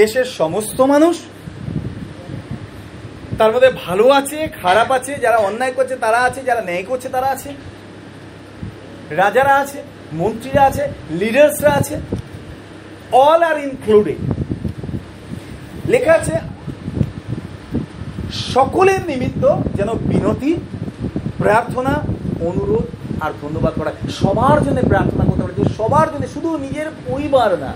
[0.00, 1.16] দেশের সমস্ত মানুষ,
[3.38, 7.28] তার মধ্যে ভালো আছে, খারাপ আছে, যারা অন্যায় করছে তারা আছে, যারা ন্যায় করছে তারা
[7.34, 7.50] আছে।
[9.20, 9.78] রাজারা আছে,
[10.20, 10.84] মন্ত্রীরা আছে
[11.20, 11.96] লিডার্সরা আছে
[13.26, 14.20] অল আর ইনক্লুডেড
[15.92, 16.36] লেখা আছে,
[18.54, 19.44] সকলের নিমিত্ত
[19.78, 20.52] যেন বিনতি,
[21.42, 21.94] প্রার্থনা,
[22.48, 22.86] অনুরোধ
[23.24, 27.72] আর ধন্যবাদ করা। সবার জন্য প্রার্থনা করতে পারি, সবার জন্য, শুধু নিজের পরিবার না।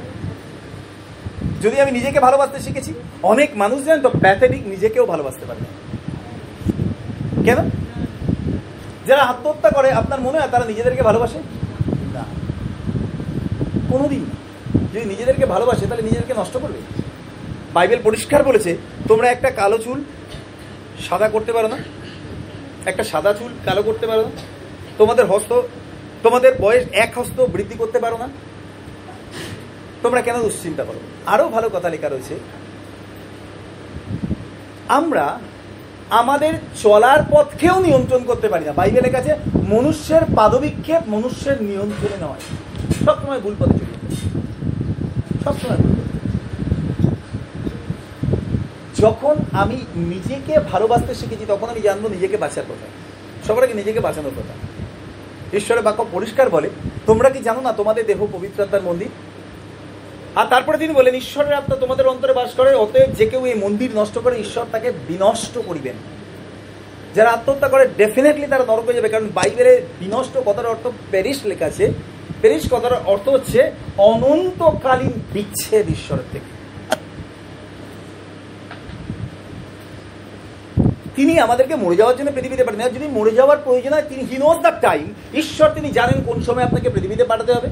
[1.65, 5.61] যদি আমি নিজেকে ভালোবাসতে শিখেছি, অনেক মানুষ জানেন তো প্যাথেটিক নিজেকেও ভালোবাসতে পারে।
[7.45, 7.71] কেন?
[9.07, 11.39] যারা আত্মহত্যা করে, আপনার মনে হয় তারা নিজেদেরকে ভালোবাসে?
[12.15, 12.25] না।
[13.89, 14.25] কোনোদিন।
[14.95, 16.79] যদি নিজেদেরকে ভালোবাসে, তাহলে নিজেদেরকে নষ্ট করবে?
[17.73, 18.77] বাইবেল পরিষ্কার বলেছে,
[19.09, 20.05] তোমরা একটা কালো চুল
[21.09, 21.77] সাদা করতে পারো না।
[22.87, 24.31] একটা সাদা চুল কালো করতে পারো না।
[24.99, 25.61] তোমাদের হস্ত,
[26.23, 28.29] তোমাদের বয়স এক হস্ত বৃদ্ধি করতে পারো না।
[30.03, 31.01] তোমরা কেন দুশ্চিন্তা করো?
[31.27, 32.39] আরও ভালো কথা লেখা রয়েছে।
[34.89, 35.41] আমরা
[36.11, 39.37] আমাদের চলার পথকেও নিয়ন্ত্রণ করতে পারি না। বাইবেলের কাছে
[39.69, 42.41] মনুষ্যের পাদবিক্ষেপ মনুষ্যের নিয়ন্ত্রণে নয়।
[43.05, 44.17] সবসময় ভুল পথে চলে।
[45.45, 45.95] সবসময় ভুল
[48.99, 52.87] যখন আমি নিজেকে ভালোবাসতে শিখেছি, তখন আমি জানব নিজেকে বাঁচার কথা।
[53.47, 54.55] সবার আগে নিজেকে বাঁচানোর কথা?
[55.57, 56.71] ঈশ্বরের বাক্য পরিষ্কার বলে,
[57.07, 59.09] তোমরা কি জানো না তোমাদের দেহ পবিত্রতার মন্দির?
[60.35, 63.91] আর তারপরে তিনি বলেন, ঈশ্বরের আত্মা তোমাদের অন্তরে বাস করে, অতএব যে কেউ এই মন্দির
[63.95, 65.95] নষ্ট করে, ঈশ্বর তাকে বিনষ্ট করিবেন।
[67.15, 71.93] যারা আত্মহত্যা করে ডেফিনেটলি তারা নরকে যাবে, কারণ বাইবেলে বিনষ্ট কথার অর্থ প্যারিস লেখা আছে।
[72.41, 76.51] প্যারিস কথার অর্থ হচ্ছে অনন্তকালীন বিচ্ছেদ ঈশ্বরের থেকে।
[81.17, 84.37] তিনি আমাদেরকে মরে যাওয়ার জন্য পৃথিবীতে পাঠান। আর যদি মরে যাওয়ার প্রয়োজন হয়, তিনি হি
[84.39, 87.69] নোজ দ্য টাইম ঈশ্বর তিনি জানেন কোন সময় আপনাকে পৃথিবীতে পাঠাতে হবে।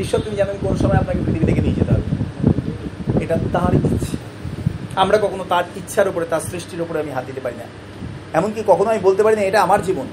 [0.00, 4.16] ঈশ্বর তিনি জানেন কোন সময় আপনাকে পৃথিবী থেকে নিয়ে যেতে হবে। এটা তার ইচ্ছে।
[4.96, 7.64] আমরা কখনো তার ইচ্ছার উপরে, তার সৃষ্টির উপরে আমি হাত দিতে পারি না।
[8.32, 10.06] এমনকি কখনো আমি বলতে পারি না, এটা আমার জীবন।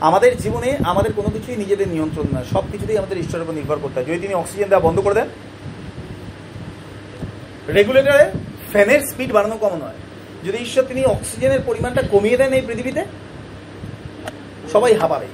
[0.00, 4.00] আমাদের জীবনে আমাদের কোনো কিছুই নিজেদের নিয়ন্ত্রণ নয়। সব কিছুতেই আমাদের ঈশ্বরের উপর নির্ভর করতে
[4.00, 5.28] হয়। যদি তিনি অক্সিজেন দেওয়া বন্ধ করে দেন
[7.68, 8.30] রেগুলেটরে
[8.70, 9.94] ফ্যানের স্পিড বাড়ানো কম নয়।
[10.44, 13.04] যদি ঈশ্বর তিনি অক্সিজেনের পরিমাণটা কমিয়ে দেন এই পৃথিবীতে,
[14.72, 15.26] সবাই হাঁপাবে।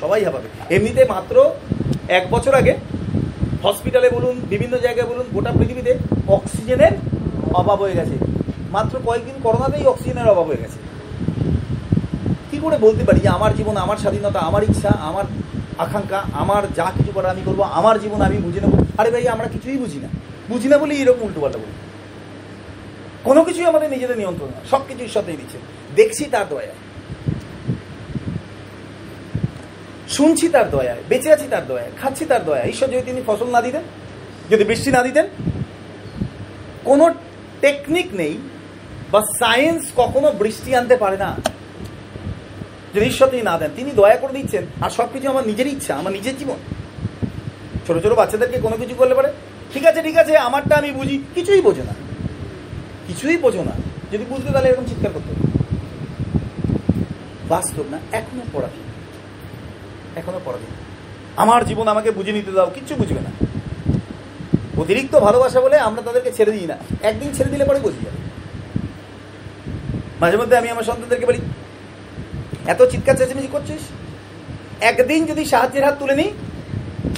[0.00, 1.50] সবাই হাঁপাবে। এমনিতে মাত্র
[2.08, 2.74] এক বছর আগে
[3.62, 6.92] হসপিটালে বলুন, বিভিন্ন জায়গায় বলুন, গোটা পৃথিবীতে অক্সিজেনের
[7.54, 8.16] অভাব হয়ে গেছে।
[8.70, 10.78] মাত্র কয়েকদিন করোনাতেই অক্সিজেনের অভাব হয়ে গেছে।
[12.50, 15.24] কি করে বলতে পারি যে আমার জীবন, আমার স্বাধীনতা, আমার ইচ্ছা, আমার
[15.78, 18.84] আকাঙ্ক্ষা, আমার যা কিছু করার আমি করব, আমার জীবন আমি বুঝে নেব?
[18.98, 20.08] আরে ভাই, আমরা কিছুই বুঝি না।
[20.48, 21.72] বুঝি না বলেই এরকম উল্টো উল্টোপাল্টা বলি।
[23.24, 25.58] কোনো কিছুই আমাদের নিজেদের নিয়ন্ত্রণ না। সব কিছু ঈশ্বরতেই দিচ্ছে।
[25.96, 26.72] দেখছি তার দয়া।
[30.12, 33.62] শুনছি তার দয়ায়, বেঁচে আছি তার দয়ায়, খাচ্ছি তার দয়া ঈশ্বর যদি তিনি ফসল না
[33.62, 33.82] দিতেন,
[34.50, 35.26] যদি বৃষ্টি না দিতেন,
[36.84, 37.14] কোনো
[37.60, 38.38] টেকনিক নেই
[39.10, 41.36] বা সায়েন্স কখনো বৃষ্টি আনতে পারে না।
[42.94, 45.94] যদি ঈশ্বর তিনি না দেন, তিনি দয়া করে দিচ্ছেন, আর সব কিছু আমার নিজের ইচ্ছা,
[45.94, 46.56] আমার নিজের জীবন।
[47.86, 49.32] ছোট ছোট বাচ্চাদেরকে কোনো কিছু করলে পারে,
[49.72, 51.94] ঠিক আছে ঠিক আছে, আমারটা আমি বুঝি। কিছুই বোঝো না।
[53.06, 53.72] কিছুই বোঝো না।
[54.12, 55.34] যদি বুঝতে তাহলে এরকম চিৎকার করতে।
[57.48, 58.91] বাস্তব না, এখনও পড়াশোনা।
[60.20, 60.76] এখনও পড়াশোনা
[61.42, 63.32] আমার জীবন আমাকে বুঝে নিতে দাও, কিচ্ছু বুঝবে না।
[64.82, 66.76] অতিরিক্ত ভালোবাসা বলে আমরা তাদেরকে ছেড়ে দিই না।
[67.10, 68.20] একদিন ছেড়ে দিলে পরে বুঝে যাবে।
[70.22, 71.40] মাঝে মধ্যে আমি আমার সন্তানদেরকে বলি,
[72.72, 73.82] এত চিৎকার চেঁচামেচি করছিস?
[74.90, 76.30] একদিন যদি সাহায্যের হাত তুলে নিই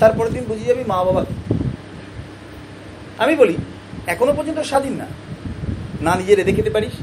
[0.00, 1.22] তারপরের দিন বুঝে যাবি মা বাবা
[3.22, 3.54] আমি বলি,
[4.12, 5.07] এখনও পর্যন্ত স্বাধীন না।
[6.07, 6.94] না নিজে রেঁধে খেতে পারিস,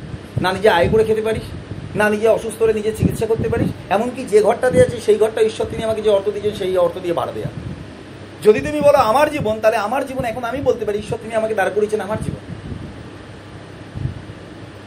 [0.44, 1.46] না নিজে আয় করে খেতে পারিস
[1.96, 5.42] না, নিজে অসুস্থ হলে নিজে চিকিৎসা করতে পারিস। এমনকি যে ঘরটা দিয়ে আছে সেই ঘরটা
[5.42, 7.48] ঈশ্বর তিনি আমাকে যে অর্থ দিয়েছেন, সেই অর্থ দিয়ে ভাড়া দেয়া
[8.44, 11.54] যদি তুমি বলো আমার জীবন, তাহলে আমার জীবন এখন আমি বলতে পারি, ঈশ্বর তিনি আমাকে
[11.54, 12.56] দাঁড় করিয়েছেন আমার জীবন।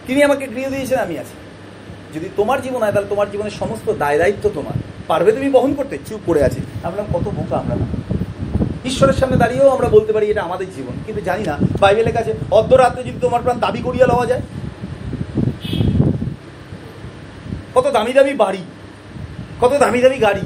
[0.07, 1.35] তিনি আমাকে গৃহ দিয়েছেন, আমি আছি।
[2.15, 5.99] যদি তোমার জীবন হয়, তাহলে তোমার জীবনের সমস্ত দায় দায়িত্ব তোমার। পারবে তুমি বহন করতে?
[6.07, 7.87] চুপ করে আছি। আমরা কত বোকা আমরা না?
[8.85, 13.03] ঈশ্বরের সামনে দাঁড়িয়েও আমরা বলতে পারি, এটা আমাদের জীবন। কিন্তু জানি না, বাইবেলের কাছে অর্ধরাত্রে
[13.03, 14.43] যদি তোমার প্রাণ দাবি করিয়া লওয়া যায়।
[17.75, 18.63] কত দামি দামি বাড়ি,
[19.61, 20.45] কত দামি দামি গাড়ি।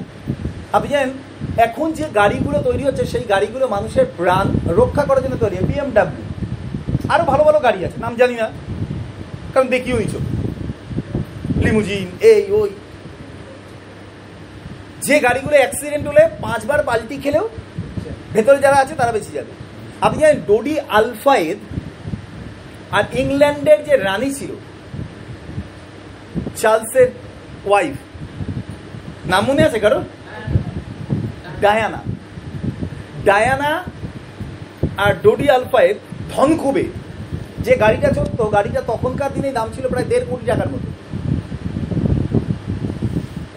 [0.77, 1.13] আপনি জানেন,
[1.67, 4.47] এখন যে গাড়িগুলো তৈরি হচ্ছে, সেই গাড়িগুলো মানুষের প্রাণ
[4.81, 6.27] রক্ষা করার জন্য তৈরি বিএমডাব্লিউ
[7.13, 8.47] আরও ভালো ভালো গাড়ি আছে, নাম জানি না,
[9.55, 10.25] কারণ দেখি ওই চোখ।
[11.65, 12.71] লিমুজিন, এই, ওই।
[15.07, 17.49] যে গাড়িগুলো অ্যাক্সিডেন্ট হলে পাঁচবার পাল্টি খেলেও
[18.33, 19.53] ভেতরে যারা আছে, তারা বেঁচে যাবে।
[20.01, 21.59] আপনি জানেন ডোডি আলফায়েদ
[22.97, 24.51] আর ইংল্যান্ডের যে রানী ছিল
[26.61, 27.09] চার্লসের
[27.69, 27.97] ওয়াইফ
[29.33, 30.01] নাম মনে আছে কারও
[31.65, 32.01] ডায়ানা
[33.29, 33.73] ডায়ানা
[35.05, 35.97] আর ডোডি আলফায়ের
[36.33, 36.85] ধনকুবে
[37.67, 40.89] যে গাড়িটা চড়তো, গাড়িটা তখনকার দিনে দাম ছিল প্রায় দেড় কোটি টাকার মতো।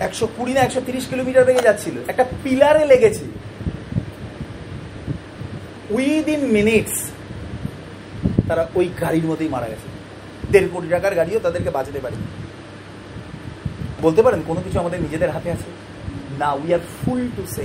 [0.05, 3.25] একশো কুড়ি না একশো তিরিশ কিলোমিটার বেগে যাচ্ছিল। একটা পিলারে লেগেছে।
[5.95, 6.97] উইদিন মিনিটস
[8.47, 9.87] তারা ওই গাড়ির মধ্যেই মারা গেছে।
[10.51, 12.17] দেড় কোটি টাকার গাড়িও তাদেরকে বাঁচাতে পারে
[14.01, 15.91] বলতে পারেন, কোনো কিছু আমাদের নিজেদের হাতে আছে?
[16.39, 17.61] না we are full to say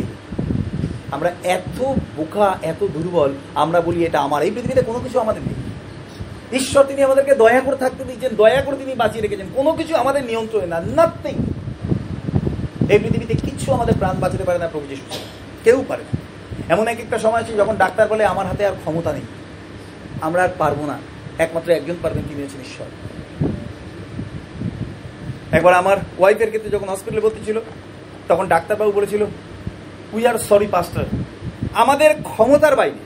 [1.10, 5.54] আমরা এত বোকা, এত দুর্বল, আমরা বলি এটা আমার। এই পৃথিবীতে কোনো কিছু আমাদের নেই।
[6.60, 10.24] ঈশ্বর তিনি আমাদেরকে দয়া করে থাকতে দিয়েছেন, দয়া করে তিনি বাঁচিয়ে রেখেছেন। কোনো কিছু আমাদের
[10.24, 11.34] নিয়ন্ত্রণে না নাথিং
[12.90, 15.18] এই পৃথিবীতে কিচ্ছু আমাদের প্রাণ বাঁচাতে পারে না প্রভু যিশু।
[15.64, 16.20] কেউ পারে না।
[16.74, 19.22] এমন এক একটা সময় আছে যখন ডাক্তার বলে, আমার হাতে আর ক্ষমতা নেই।
[20.20, 20.98] আমরা আর পারব না।
[21.38, 23.15] একমাত্র একজন পারবেন তিনি হচ্ছেন ঈশ্বর।
[25.56, 27.60] একবার আমার ওয়াইফের ক্ষেত্রে যখন হসপিটালে ভর্তি ছিল,
[28.28, 29.26] তখন ডাক্তারবাবু বলেছিল
[30.12, 31.04] উই আর সরি পাস্টার
[31.74, 33.00] আমাদের ক্ষমতার বাইরে।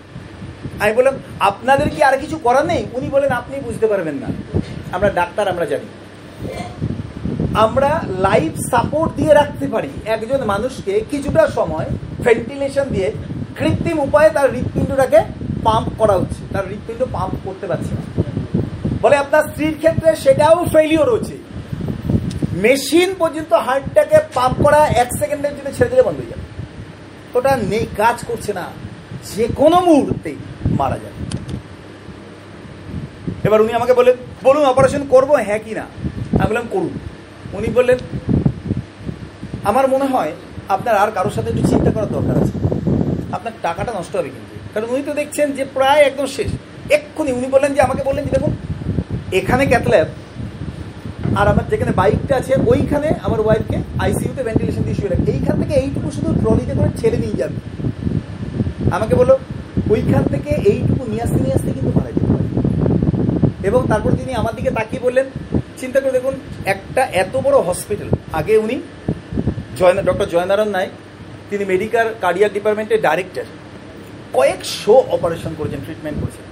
[0.84, 2.86] আমি বললাম, আপনাদের কি আর কিছু করার নেই?
[2.92, 4.26] উনি বলেন আপনি বুঝতে পারবেন না।
[4.92, 5.88] আমরা ডাক্তার, আমরা জানি।
[7.54, 11.86] আমরা লাইফ সাপোর্ট দিয়ে রাখতে পারি। একজন মানুষকে কিছুটা সময়
[12.24, 13.12] ভেন্টিলেশন দিয়ে
[13.58, 15.18] কৃত্রিম উপায়ে তার হৃৎপিণ্ডটাকে
[15.64, 18.22] পাম্প করা হচ্ছে। তার হৃৎপিণ্ড পাম্প করতে পারছে না।
[19.02, 21.49] বলে আপনার স্ত্রীর ক্ষেত্রে সেটাও ফেলিওর হচ্ছে।
[22.52, 26.42] মেশিন পর্যন্ত হার্টটাকে পাম্প করা এক সেকেন্ডের জন্য ছেড়ে দিলে বন্ধ হয়ে যাবে।
[27.38, 28.66] ওটা নেই, কাজ করছে না।
[29.36, 30.34] যে কোনো মুহূর্তে
[30.78, 31.30] মারা যাবে।
[33.44, 35.32] এবার উনি আমাকে বললেন, বলুন অপারেশন করব?
[35.34, 35.82] হ্যাঁ কি না?
[36.32, 36.98] আমি বললাম, করুন।
[37.52, 37.98] উনি বললেন,
[39.64, 40.32] আমার মনে হয়
[40.68, 42.52] আপনার আর কারোর সাথে একটু চিন্তা করার দরকার আছে।
[43.32, 46.52] আপনার টাকাটা নষ্ট হবে কিন্তু। কারণ উনি তো দেখছেন যে প্রায় একদম শেষ।
[46.90, 48.56] এক্ষুনি উনি বললেন যে, আমাকে বললেন যে, দেখুন,
[49.32, 50.06] এখানে ক্যাথল্যাব
[51.38, 55.74] আর আমার যেখানে বাইকটা আছে, ওইখানে আমার ওয়াইফকে আইসিইউতে ভেন্টিলেশন দিয়ে শুয়ে রাখে। এইখান থেকে
[55.82, 57.56] এইটুকু শুধু ট্রলিতে করে ছেড়ে নিয়ে যাবে।
[58.96, 59.32] আমাকে বলল,
[59.92, 62.28] ওইখান থেকে এইটুকু নিয়ে আসতে নিয়ে আসতে কিন্তু মারা যেতে
[63.68, 65.26] এবং তারপর তিনি আমার দিকে তাকিয়ে বললেন,
[65.80, 66.34] চিন্তা করে দেখুন,
[66.74, 68.76] একটা এত বড় হসপিটাল আগে উনি
[69.78, 70.92] জয় ডক্টর জয়নারায়ণ নায়ক,
[71.50, 73.46] তিনি মেডিকেল কার্ডিয়াক ডিপার্টমেন্টের ডাইরেক্টর
[74.36, 76.44] কয়েকশো অপারেশন করেছেন ট্রিটমেন্ট করেছেন।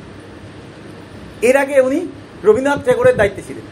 [1.49, 1.99] এর আগে উনি
[2.47, 3.67] রবীন্দ্রনাথ ঠাকুরের দায়িত্বে ছিলেন।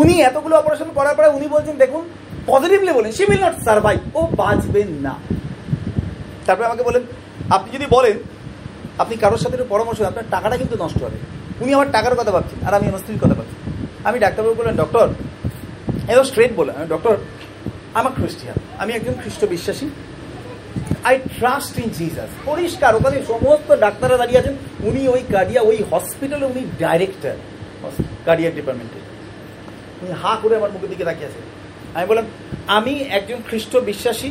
[0.00, 2.02] উনি এতগুলো অপারেশন করার পরে উনি বলছেন, দেখুন
[2.50, 5.14] পজিটিভলি বলেন সি উইল নট সার্ভাইভ ও বাঁচবেন না।
[6.46, 7.02] তারপরে আমাকে বলেন,
[7.56, 8.16] আপনি যদি বলেন,
[9.02, 11.18] আপনি কারোর সাথে পরামর্শ আপনার টাকাটা কিন্তু নষ্ট হবে।
[11.62, 13.56] উনি আমার টাকার কথা ভাবছেন, আর আমি আমার স্ত্রীর কথা ভাবছি।
[14.08, 15.06] আমি ডাক্তারবাবু বললেন ডক্টর
[16.12, 17.14] এও স্ট্রেট বললেন ডক্টর,
[17.98, 19.86] আমার খ্রিস্টিয়ান আমি একজন খ্রিস্ট বিশ্বাসী।
[21.08, 24.54] আই ট্রাস্ট ইন জিজাস পরিষ্কার, ওখানে সমস্ত ডাক্তাররা দাঁড়িয়ে আছেন।
[24.88, 27.36] উনি ওই কার্ডিয়া ওই হসপিটালে উনি ডাইরেক্টর
[28.26, 29.04] কার্ডিয়াক ডিপার্টমেন্টের
[30.22, 31.44] হা করে আমার মুখের দিকে তাকিয়ে আছেন।
[31.94, 32.26] আমি বললাম,
[32.66, 34.30] আমি একজন খ্রিস্ট বিশ্বাসী।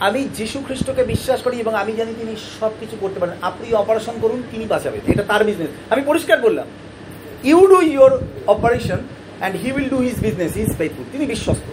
[0.00, 4.14] আমি যিশু খ্রিস্টকে বিশ্বাস করি এবং আমি জানি তিনি সব কিছু করতে পারেন। আপনি অপারেশন
[4.22, 6.66] করুন, তিনি বাঁচাবেন। এটা তার বিজনেস আমি পরিষ্কার বললাম
[7.44, 8.12] you do your
[8.46, 8.98] operation
[9.40, 11.66] and he will do his business is faithful তিনি বিশ্বস্ত।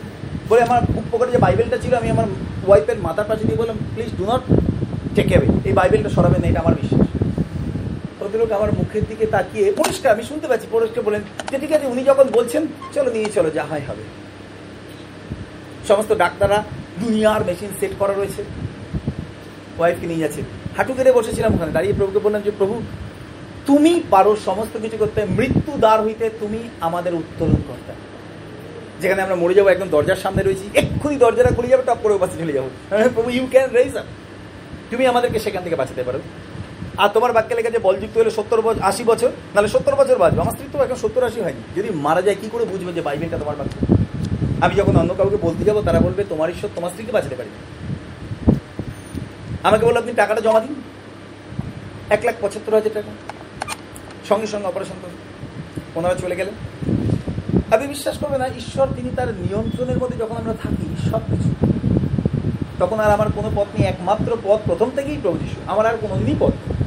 [0.50, 2.26] বলে আমার বুক পকেটে যে বাইবেলটা ছিল, আমি আমার
[2.68, 4.44] ওয়াইফের মাথার পাশে দিয়ে বললাম please do not
[5.16, 7.03] take away এই বাইবেলটা সরাবেন না, এটা আমার বিশ্বাস।
[8.34, 12.04] ভদ্রলোক আমার মুখের দিকে তাকিয়ে, পরিষ্কার, আমি শুনতে পাচ্ছি, পরিষ্কার বলেন যে ঠিক আছে, উনি
[12.04, 14.04] যখন বলছেন, চলো নিয়ে চলো, যা হয় হবে।
[15.88, 16.64] সমস্ত ডাক্তাররা
[17.00, 18.44] দুনিয়ার মেশিন সেট করা রয়েছে।
[19.78, 20.42] ওয়াইফকে নিয়ে যাচ্ছে।
[20.78, 22.82] হাঁটু কেটে বসেছিলাম ওখানে, দাঁড়িয়ে প্রভুকে বললাম যে, প্রভু,
[23.66, 27.94] তুমি পারো সমস্ত কিছু করতে মৃত্যু দ্বার হইতে তুমি আমাদের উত্তোলন করতে।
[29.02, 32.38] যেখানে আমরা মরে যাব, একদম দরজার সামনে রয়েছি। এক্ষুনি দরজাটা খুলে যাবে টপ করে বাসে
[32.40, 32.66] চলে যাব।
[33.16, 34.06] প্রভু ইউ ক্যান রেজ আপ
[34.92, 36.20] তুমি আমাদেরকে সেখান থেকে বাঁচাতে পারো।
[36.98, 40.52] আর তোমার বাক্যে লেগেছে বলযুক্ত হলে সত্তর বছর আশি বছর। নাহলে সত্তর বছর বাঁচবে। আমার
[40.52, 43.56] স্ত্রী তো এখন সত্তর আশি হয়নি। যদি মারা যায়, কি করে বুঝবে যে বাইবেলটা তোমার
[43.56, 43.96] বাক্য?
[44.66, 47.52] আমি যখন অন্য কাউকে বলতে যাব, তারা বলবে, তোমার ঈশ্বর তোমার স্ত্রীকে বাঁচাতে পারবে
[49.64, 50.76] আমাকে বলল, আপনি টাকাটা জমা দিন।
[52.10, 53.12] এক লাখ পঁচাত্তর হাজার টাকা।
[54.30, 55.14] সঙ্গে সঙ্গে অপারেশন করুন।
[55.96, 56.54] ওনারা চলে গেলেন।
[57.72, 61.56] আপনি বিশ্বাস করবে না, ঈশ্বর তিনি তার নিয়ন্ত্রণের মধ্যে যখন আমরা থাকি সব কিছু
[62.80, 66.36] তখন আর আমার কোনো পথ নেই। একমাত্র পথ প্রথম থেকেই প্রভু যিশু। আমার আর কোনোদিনই
[66.40, 66.83] পথ। নেই।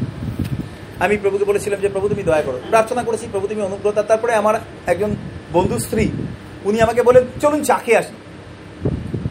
[1.01, 4.55] আমি প্রভুকে বলেছিলাম যে, প্রভু, তুমি দয়া করো। প্রার্থনা করেছি, প্রভু, তুমি অনুগ্রহ তারপরে আমার
[4.87, 5.17] একজন
[5.53, 6.11] বন্ধু স্ত্রী,
[6.65, 8.13] উনি আমাকে বলেন, চলুন চাকে আসি।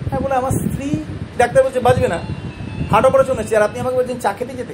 [0.10, 0.90] হ্যাঁ বলে আমার স্ত্রী
[1.38, 2.20] ডাক্তার বলছে বাজবে না।
[2.92, 4.74] হার্ট অপারেশন হচ্ছে, আর আপনি আমাকে বলছেন চা খেতে যেতে।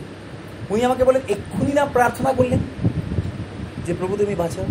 [0.69, 2.59] উনি আমাকে বলেন, এক্ষুনি না প্রার্থনা করলেন
[3.85, 4.65] যে, প্রভু, তুমি বাঁচাও।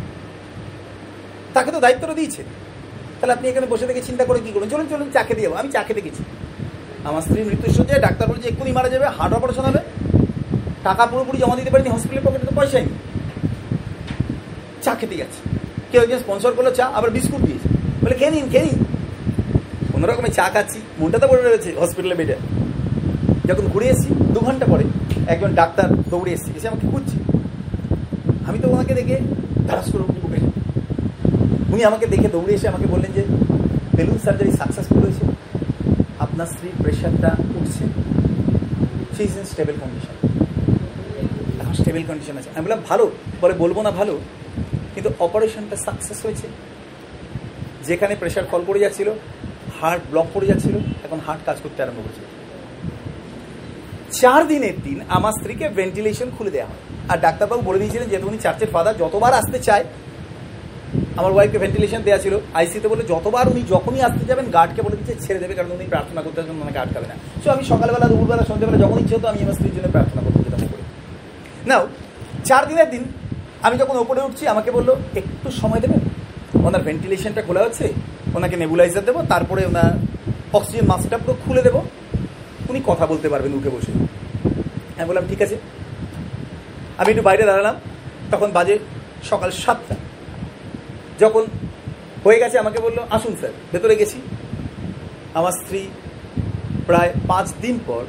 [1.55, 2.43] তাকে তো দায়িত্বটা দিয়েছে।
[3.21, 4.69] তাহলে আপনি এখানে বসে থেকে চিন্তা করে কি করুন?
[4.69, 6.25] চলুন চলুন, চা খেতে যাব। আমি চা খেতে গেছি।
[7.05, 9.79] আমার স্ত্রী মৃত্যুসজ্জায় ডাক্তার বলছে, এক্ষুনি মারা যাবে, হার্ট অপারেশন হবে।
[10.87, 12.97] টাকা পুরোপুরি জমা দিতে পারিনি হসপিটালের পকেটে তো পয়সাই নেই।
[14.85, 15.41] চা খেতে গেছে।
[15.91, 17.69] কেউ একজন স্পন্সর করল চা, আবার বিস্কুট দিয়েছে।
[18.03, 18.79] বলে, খেয়ে নিন খেয়ে নিন।
[19.93, 22.37] কোনো রকমের চা খাচ্ছি, মনটা তো পড়ে রয়েছে হসপিটালে বেডে
[23.49, 24.85] যখন ঘুরে এসেছি, দু ঘণ্টা পরে
[25.33, 27.17] একজন ডাক্তার দৌড়ে এসেছে, এসে আমাকে খুঁজছে।
[28.49, 29.17] আমি তো ওনাকে দেখে
[29.69, 30.41] ধারাস করে উঠে
[31.73, 33.23] উনি আমাকে দেখে দৌড়ে এসে আমাকে বললেন যে,
[33.97, 35.25] বেলুন সার্জারি সাকসেসফুল হয়েছে।
[36.25, 37.85] আপনার স্ত্রীর প্রেশারটা উঠছে।
[39.17, 40.15] সেই স্টেবল কন্ডিশন
[41.79, 43.05] স্টেবল কন্ডিশন আছে। আমি বললাম, ভালো
[43.43, 44.15] বলে বলব না ভালো,
[44.95, 46.47] কিন্তু অপারেশনটা সাকসেস হয়েছে।
[47.89, 49.09] যেখানে প্রেশার ফল করে যাচ্ছিল
[49.79, 50.75] হার্ট ব্লক করে যাচ্ছিল,
[51.07, 52.23] এখন হার্ট কাজ করতে আরম্ভ করেছে।
[54.21, 56.81] চার দিনের দিন আমার স্ত্রীকে ভেন্টিলেশন খুলে দেওয়া হয়।
[57.11, 59.85] আর ডাক্তারবাবু বলে দিয়েছিলেন, যেহেতু উনি চার্চের ফাদার যতবার আসতে চায়,
[61.21, 65.15] আমার ওয়াইফকে ভেন্টিলেশন দেওয়া ছিল। আইসিতে বলে যতবার উনি যখনই আসতে যাবেন গার্ডকে বলে দিচ্ছে,
[65.25, 68.79] ছেড়ে দেবে, কারণ উনি প্রার্থনা করতে জন্য ওনাকে আটকাবে না। সো আমি সকালবেলা, দুপুরবেলা, সন্ধ্যেবেলা
[68.85, 70.83] যখন ইচ্ছে হতো, আমি আমার স্ত্রীর জন্য প্রার্থনা করতে যেতাম। উপরে
[71.67, 71.89] নাও,
[72.45, 73.05] চার দিনের দিন
[73.63, 76.01] আমি যখন ওপরে উঠছি, আমাকে বলল, একটু সময় দেবেন?
[76.65, 77.93] ওনার ভেন্টিলেশনটা খোলা হচ্ছে
[78.35, 79.93] ওনাকে নেবুলাইজার দেবো, তারপরে ওনার
[80.53, 81.83] অক্সিজেন মাস্কটা পুরো খুলে দেবো।
[82.69, 83.93] উনি কথা বলতে পারবেন উঠে বসে।
[84.99, 85.57] আমি বললাম, ঠিক আছে।
[86.99, 87.75] আমি একটু বাইরে দাঁড়ালাম,
[88.31, 88.79] তখন বাজে
[89.25, 89.95] সকাল সাতটা।
[91.21, 91.47] যখন
[92.25, 94.21] হয়ে গেছে, আমাকে বলল, আসুন স্যার, ভেতরে গেছি।
[95.35, 95.87] আমার স্ত্রী
[96.87, 98.05] প্রায় পাঁচ দিন পর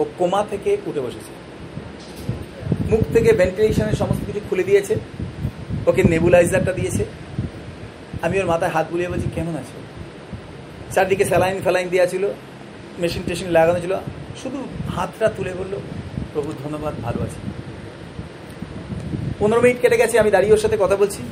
[0.00, 1.37] ও কোমা থেকে উঠে বসেছে।
[2.90, 4.96] মুখ থেকে ভেন্টিলেশনের সমস্ত কিছু খুলে দিয়েছে।
[5.86, 7.04] ওকে নেবুলাইজারটা দিয়েছে।
[8.22, 9.76] আমি ওর মাথায় হাত বুলিয়ে বলছি, কেমন আছে?
[10.94, 12.28] চারদিকে স্যালাইন ফ্যালাইন দেওয়া ছিল
[12.98, 13.94] মেশিন টেশিন লাগানো ছিল।
[14.42, 14.58] শুধু
[14.96, 15.74] হাতটা তুলে বলল,
[16.32, 17.38] প্রভু, ধন্যবাদ, ভালো আছে।
[19.38, 21.22] পনেরো মিনিট কেটে গেছে, আমি দাঁড়িয়ে ওর সাথে কথা বলছি।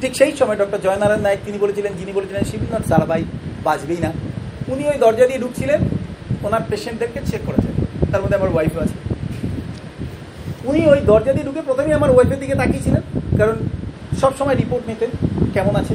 [0.00, 3.24] ঠিক সেই সময় ডক্টর জয়নারায়ণ নায়ক, তিনি বলেছিলেন, যিনি বলেছিলেন শিবনাথ সারাবাই
[3.64, 4.12] বাঁচবেই না।
[4.68, 5.80] উনি ওই দরজা দিয়ে ঢুকছিলেন,
[6.42, 7.74] ওনার পেশেন্টদেরকে চেক করেছেন
[8.12, 9.11] তার মধ্যে আমার ওয়াইফও আছে।
[10.68, 13.02] উনি ওই দরজা দিয়ে ঢুকে প্রথমেই আমার ওয়াইফের দিকে তাকিয়েছিলেন,
[13.38, 13.56] কারণ
[14.20, 15.10] সব সময় রিপোর্ট নিতেন,
[15.54, 15.94] কেমন আছে।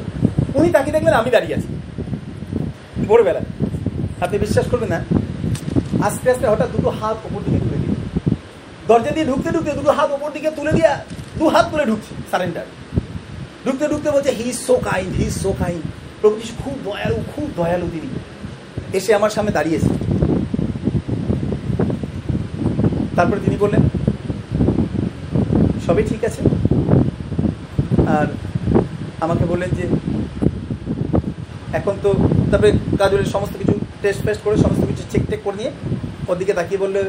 [0.57, 1.69] উনি তাকিয়ে দেখলেন আমি দাঁড়িয়ে আছি।
[3.09, 3.41] ভোরবেলা।
[4.25, 4.99] আপনি বিশ্বাস করবেন না,
[6.07, 7.95] আস্তে আস্তে হঠাৎ দুটো হাত ওপর দিকে তুলে দিয়ে
[8.89, 10.91] দরজা দিয়ে ঢুকতে ঢুকতে দুটো হাত ওপর দিকে তুলে দিয়া
[11.39, 12.65] দু হাত তুলে ঢুকছে সারেন্ডার
[13.65, 15.83] ঢুকতে ঢুকতে বলছে he so kind he so kind
[16.21, 18.09] প্রভু যিশু খুব দয়ালু খুব দয়ালু তিনি।
[18.97, 19.89] এসে আমার সামনে দাঁড়িয়েছে
[23.17, 23.81] তারপরে তিনি বললেন
[25.97, 26.41] সবই ঠিক আছে।
[28.17, 28.27] আর
[29.25, 29.85] আমাকে বললেন যে,
[31.79, 32.09] এখন তো
[32.51, 35.71] তারপরে কাজলের সমস্ত কিছু টেস্ট ফেস্ট করে, সমস্ত কিছু চেক টেক করে নিয়ে
[36.31, 37.01] ওদিকে তাকিয়ে বললে,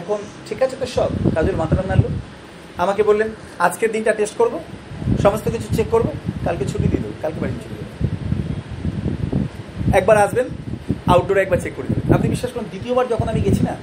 [0.00, 1.10] এখন ঠিক আছে তো সব?
[1.36, 2.08] কাজল মাথাটা নাড়লো।
[2.82, 3.28] আমাকে বললেন,
[3.66, 4.54] আজকের দিনটা টেস্ট করব,
[5.24, 6.08] সমস্ত কিছু চেক করব,
[6.46, 7.92] কালকে ছুটি দিয়ে দেবো, কালকে বাড়ি ছুটি দেবো
[9.98, 10.46] একবার আসবেন
[11.12, 13.74] আউটডোরে একবার চেক করে দেবেন আপনি বিশ্বাস করুন, দ্বিতীয়বার যখন আমি গেছি না,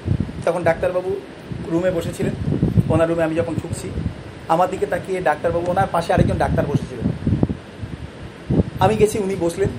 [0.45, 1.11] তখন ডাক্তারবাবু
[1.71, 2.35] রুমে বসেছিলেন।
[2.93, 3.87] ওনার রুমে আমি যখন ঢুকছি
[4.47, 7.07] আমার দিকে তাকিয়ে ডাক্তারবাবু, ওনার পাশে আরেকজন ডাক্তার বসেছিলেন
[8.79, 9.69] আমি গেছি, উনি বসলেন।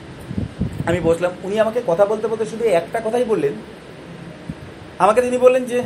[0.86, 3.52] আমি বসলাম। উনি আমাকে কথা বলতে বলতে শুধু একটা কথাই বললেন।
[4.98, 5.82] আমাকে তিনি বললেন যে,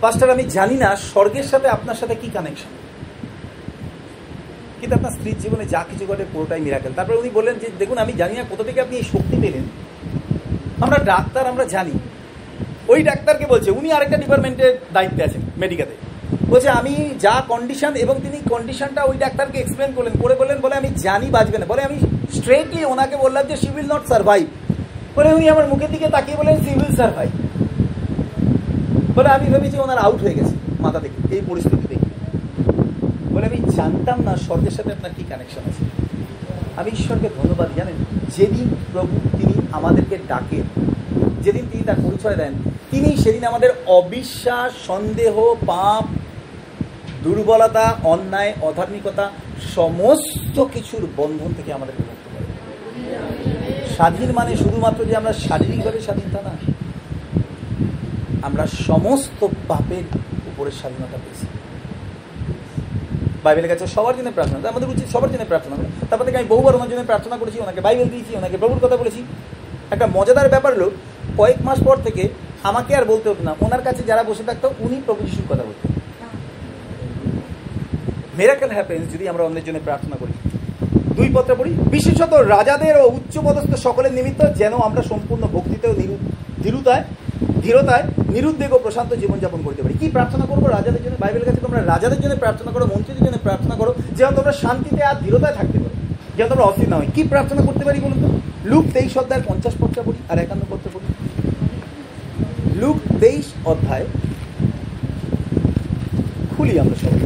[0.00, 2.72] পাস্টার, আমি জানি না স্বর্গের সাথে আপনার সাথে কি কানেকশন
[4.80, 8.12] কিন্তু আপনার স্ত্রীর জীবনে যা কিছু ঘটে পুরোটাই মিরাকেল তারপরে উনি বললেন যে, দেখুন, আমি
[8.12, 9.64] জানি না কোথা থেকে আপনি এই শক্তি পেলেন।
[10.80, 11.94] আমরা ডাক্তার, আমরা জানি।
[12.88, 16.03] ওই ডাক্তারকে বলছে, উনি আরেকটা ডিপার্টমেন্টের দায়িত্বে আছেন মেডিকেলে
[16.50, 20.90] বলছে আমি যা কন্ডিশন এবং তিনি কন্ডিশনটা ওই ডাক্তারকে এক্সপ্লেন করলেন, করে বললেন, বলে আমি
[21.06, 21.96] জানি বাঁচবে না। বলে আমি
[22.36, 24.46] স্ট্রেটলি ওনাকে বললাম যে সি উইল নট সার্ভাইভ
[25.16, 27.30] বলে উনি আমার মুখের দিকে তাকিয়ে বলেন সি উইল সার্ভাইভ
[29.16, 30.54] বলে আমি ভেবেছি ওনার আউট হয়ে গেছে
[30.84, 32.08] মাথা থেকে, এই পরিস্থিতি দেখে
[33.32, 35.82] বলে আমি জানতাম না স্বর্গের সাথে আপনার কী কানেকশন আছে।
[36.80, 37.96] আমি ঈশ্বরকে ধন্যবাদ, জানেন,
[38.36, 40.66] যেদিন প্রভু তিনি আমাদেরকে ডাকেন,
[41.44, 42.52] যেদিন তিনি তার পরিচয় দেন,
[42.92, 45.34] তিনি সেদিন আমাদের অবিশ্বাস, সন্দেহ,
[45.70, 46.04] পাপ
[47.24, 49.24] দুর্বলতা, অন্যায়, অধার্মিকতা,
[49.76, 52.46] সমস্ত কিছুর বন্ধন থেকে আমাদেরকে মুক্ত করে।
[53.94, 56.54] স্বাধীন মানে শুধুমাত্র যে আমরা শারীরিকভাবে স্বাধীন তা না,
[58.48, 60.04] আমরা সমস্ত পাপের
[60.50, 61.46] উপরে স্বাধীনতা পেয়েছি।
[63.44, 65.74] বাইবেলের কাছে সবার জন্য প্রার্থনা আমাদের উচিত সবার জন্য প্রার্থনা।
[66.08, 69.20] তারপর থেকে আমি বহুবার ওনার জন্য প্রার্থনা করেছি, ওনাকে বাইবেল দিয়েছি, ওনাকে প্রভুর কথা বলেছি।
[69.94, 70.88] একটা মজাদার ব্যাপার হলো,
[71.38, 72.22] কয়েক মাস পর থেকে
[72.70, 75.90] আমাকে আর বলতে হতো না, ওনার কাছে যারা বসে থাকতো, উনি প্রভু যিশুর কথা বলতেন।
[78.38, 80.34] মেরাকেল হ্যাপেন্স যদি আমরা অন্যের জন্য প্রার্থনা করি।
[81.16, 85.94] দুই পত্র পড়ি, বিশেষত রাজাদের ও উচ্চপদস্থ সকলের নিমিত্ত যেন আমরা সম্পূর্ণ ভক্তিতে ও
[86.64, 87.04] ধীরতায়
[87.64, 91.16] ধীরতায়, নিরুদ্বেগ ও প্রশান্ত জীবনযাপন করতে পারি। কি প্রার্থনা করব রাজাদের জন্য?
[91.22, 95.16] বাইবেলের কাছে তোমরা রাজাদের জন্য প্রার্থনা করো, মন্ত্রীদের জন্য প্রার্থনা করো, যেন তোমরা শান্তিতে আর
[95.24, 95.94] ধীরতায় থাকতে পারো।
[96.36, 98.28] যেন তোমরা অস্থির না হয় কি প্রার্থনা করতে পারি বলুন তো?
[98.70, 101.06] লুক তেইশ অধ্যায় পঞ্চাশ পত্র পড়ি আর একান্ন পত্র পড়ি।
[102.80, 104.06] লুক তেইশ অধ্যায়।
[106.52, 107.20] খুলি আমরা সবাই।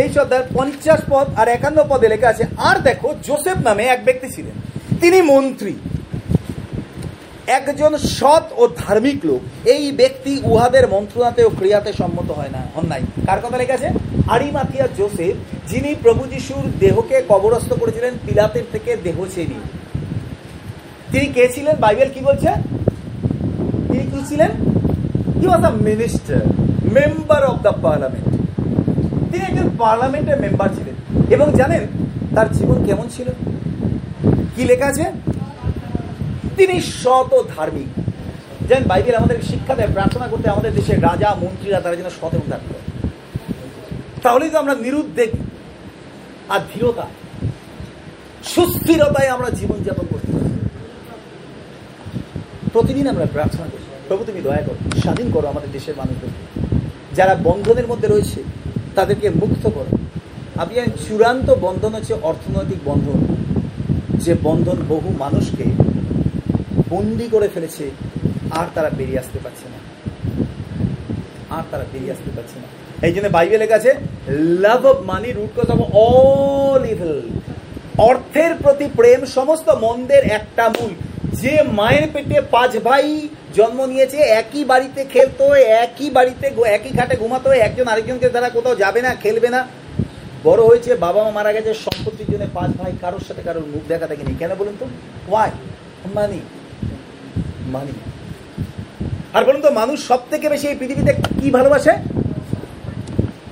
[0.00, 4.28] তেইশ অধ্যায় পঞ্চাশ পদ আর একান্ন পদে লেখা আছে, আর দেখো, জোসেফ নামে এক ব্যক্তি
[4.34, 4.56] ছিলেন।
[5.02, 5.72] তিনি মন্ত্রী।
[7.58, 9.40] একজন সৎ ও ধার্মিক লোক।
[9.74, 13.88] এই ব্যক্তি উহাদের মন্ত্রণাতে ও ক্রিয়াতে সম্মত হয় না অন্যায় কার কথা লেখা আছে?
[14.34, 15.34] আরিমাথিয়া জোসেফ,
[15.70, 19.48] যিনি প্রভু যিশুর দেহকে কবরস্থ করেছিলেন, পিলাতের থেকে দেহ চেয়ে
[21.12, 21.74] তিনি কে ছিলেন?
[21.84, 22.50] বাইবেল কি বলছে?
[23.90, 24.50] তিনি কি ছিলেন?
[25.40, 26.40] He was a minister
[26.96, 28.29] member of the parliament
[29.30, 30.96] তিনি একজন পার্লামেন্টের মেম্বার ছিলেন।
[31.34, 31.82] এবং জানেন
[32.34, 33.28] তার জীবন কেমন ছিল?
[34.56, 35.04] কি লেখা আছে?
[36.56, 37.90] তিনি শত ধার্মিক।
[38.68, 42.48] যেন বাইবেল আমাদের শিক্ষা দেয়, প্রার্থনা করতে আমাদের দেশের রাজা, মন্ত্রীরা তারা যেন সত এবং
[42.50, 42.76] ধার্মিক
[44.22, 45.30] তাহলেই তো আমরা নিরুদ্বেগ
[46.48, 47.06] আর ধীরতা,
[48.44, 50.50] সুস্থিরতায় আমরা জীবনযাপন করতে পারি।
[52.72, 56.32] প্রতিদিন আমরা প্রার্থনা করি, প্রভু তুমি দয়া করো, স্বাধীন করো আমাদের দেশের মানুষদের
[57.14, 58.40] যারা বন্ধনের মধ্যে রয়েছে
[58.94, 59.92] তাদেরকে মুক্ত করো।
[60.60, 60.74] আপনি
[61.08, 63.18] চূড়ান্ত বন্ধন হচ্ছে অর্থনৈতিক বন্ধন।
[64.24, 65.64] যে বন্ধন বহু মানুষকে
[66.88, 67.90] বন্দি করে ফেলেছে,
[68.50, 69.78] আর তারা বেরিয়ে আসতে পারছে না।
[71.56, 72.68] আর তারা বেরিয়ে আসতে পারছে না।
[73.06, 73.90] এই জন্য বাইবেলে কাছে
[74.64, 77.20] love of money root cause of all evil
[77.98, 80.92] অর্থের প্রতি প্রেম সমস্ত মন্দের একটা মূল।
[81.32, 86.46] যে মায়ের পেটে পাঁচ ভাই জন্ম নিয়েছে, একই বাড়িতে খেলতো, একই বাড়িতে
[86.76, 89.60] একই খাটে ঘুমাতো, একজন আরেকজনকে তারা কোথাও যাবে না, খেলবে না।
[90.44, 94.06] বড় হয়েছে, বাবা মা মারা গেছে, সম্পত্তির জন্য পাঁচ ভাই কারোর সাথে কারোর মুখ দেখা
[94.06, 94.86] দেখেনি কেন বলুন তো?
[95.28, 95.50] ওয়াই
[96.14, 96.40] মানি
[97.66, 97.92] মানি
[99.34, 101.92] আর বলুন তো, মানুষ সব থেকে বেশি এই পৃথিবীতে কি ভালোবাসে?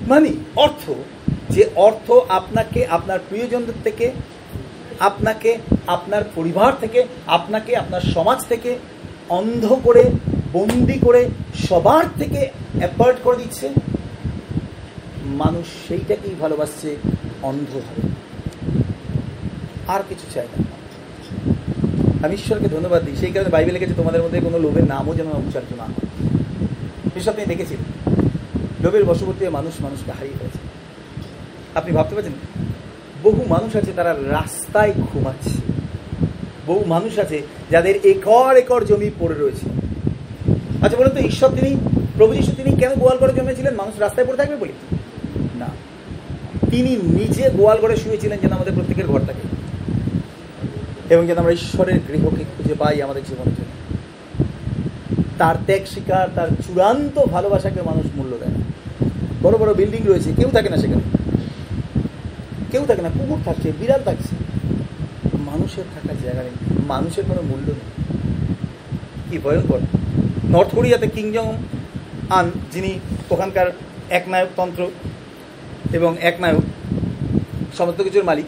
[0.07, 0.91] মানি অর্থ।
[1.51, 4.11] যে অর্থ আপনাকে, আপনার প্রিয়জনদের থেকে,
[5.01, 8.79] আপনাকে, আপনার পরিবার থেকে, আপনাকে, আপনার সমাজ থেকে
[9.29, 10.05] অন্ধ করে,
[10.53, 11.29] বন্দি করে
[11.69, 13.69] সবার থেকে অ্যাপার্ট করে দিচ্ছে।
[15.25, 16.97] মানুষ সেইটাকেই ভালোবাসছে
[17.43, 18.09] অন্ধভাবে
[19.89, 20.65] আর কিছু চাই না।
[22.27, 25.75] আমি ঈশ্বরকে ধন্যবাদ দিই। সেই কারণে বাইবেলে গেছে তোমাদের মধ্যে কোনো লোভের নামও যেন উচ্চারিত
[25.77, 25.95] না হয়।
[27.17, 28.13] এসব আপনি দেখেছিলেন
[28.85, 30.59] লোভের বশবর্তী মানুষ মানুষকে হারিয়ে ফেলেছে।
[31.75, 32.33] আপনি ভাবতে পারছেন?
[33.23, 35.78] বহু মানুষ আছে তারা রাস্তায় ঘুমাচ্ছে।
[36.69, 39.67] বহু মানুষ আছে যাদের একর একর জমি পড়ে রয়েছে।
[40.83, 41.77] আচ্ছা বলুন তো, ঈশ্বর তিনি,
[42.17, 43.75] প্রভু যীশু তিনি কেন গোয়াল করে জন্মেছিলেন?
[43.75, 44.73] মানুষ রাস্তায় পড়ে থাকবে বলে?
[45.55, 45.67] না।
[46.71, 49.49] তিনি নিজে গোয়াল করে শুয়েছিলেন যেন আমাদের প্রত্যেকের ঘর থাকে।
[51.15, 53.69] এবং যেন আমরা ঈশ্বরের গৃহকে খুঁজে পাই আমাদের জীবনের জন্য।
[55.39, 58.55] তার ত্যাগ শিকার তার চূড়ান্ত ভালোবাসাকে মানুষ মূল্য দেয়
[59.43, 61.01] বড় বড় বিল্ডিং রয়েছে, কেউ থাকে না সেখানে।
[62.71, 64.48] কেউ থাকে না কুকুর থাকছে, বিড়াল থাকছে।
[65.53, 68.17] মানুষের থাকার জায়গা নেই। মানুষের কোনো মূল্য নেই।
[69.31, 69.79] কি ভয়ঙ্কর।
[70.51, 71.57] নর্থ কোরিয়াতে কিংজং
[72.31, 73.67] আন, যিনি ওখানকার
[74.11, 74.91] একনায়কতন্ত্র
[75.93, 76.63] এবং একনায়ক,
[77.79, 78.45] সমস্ত কিছুর মালিক,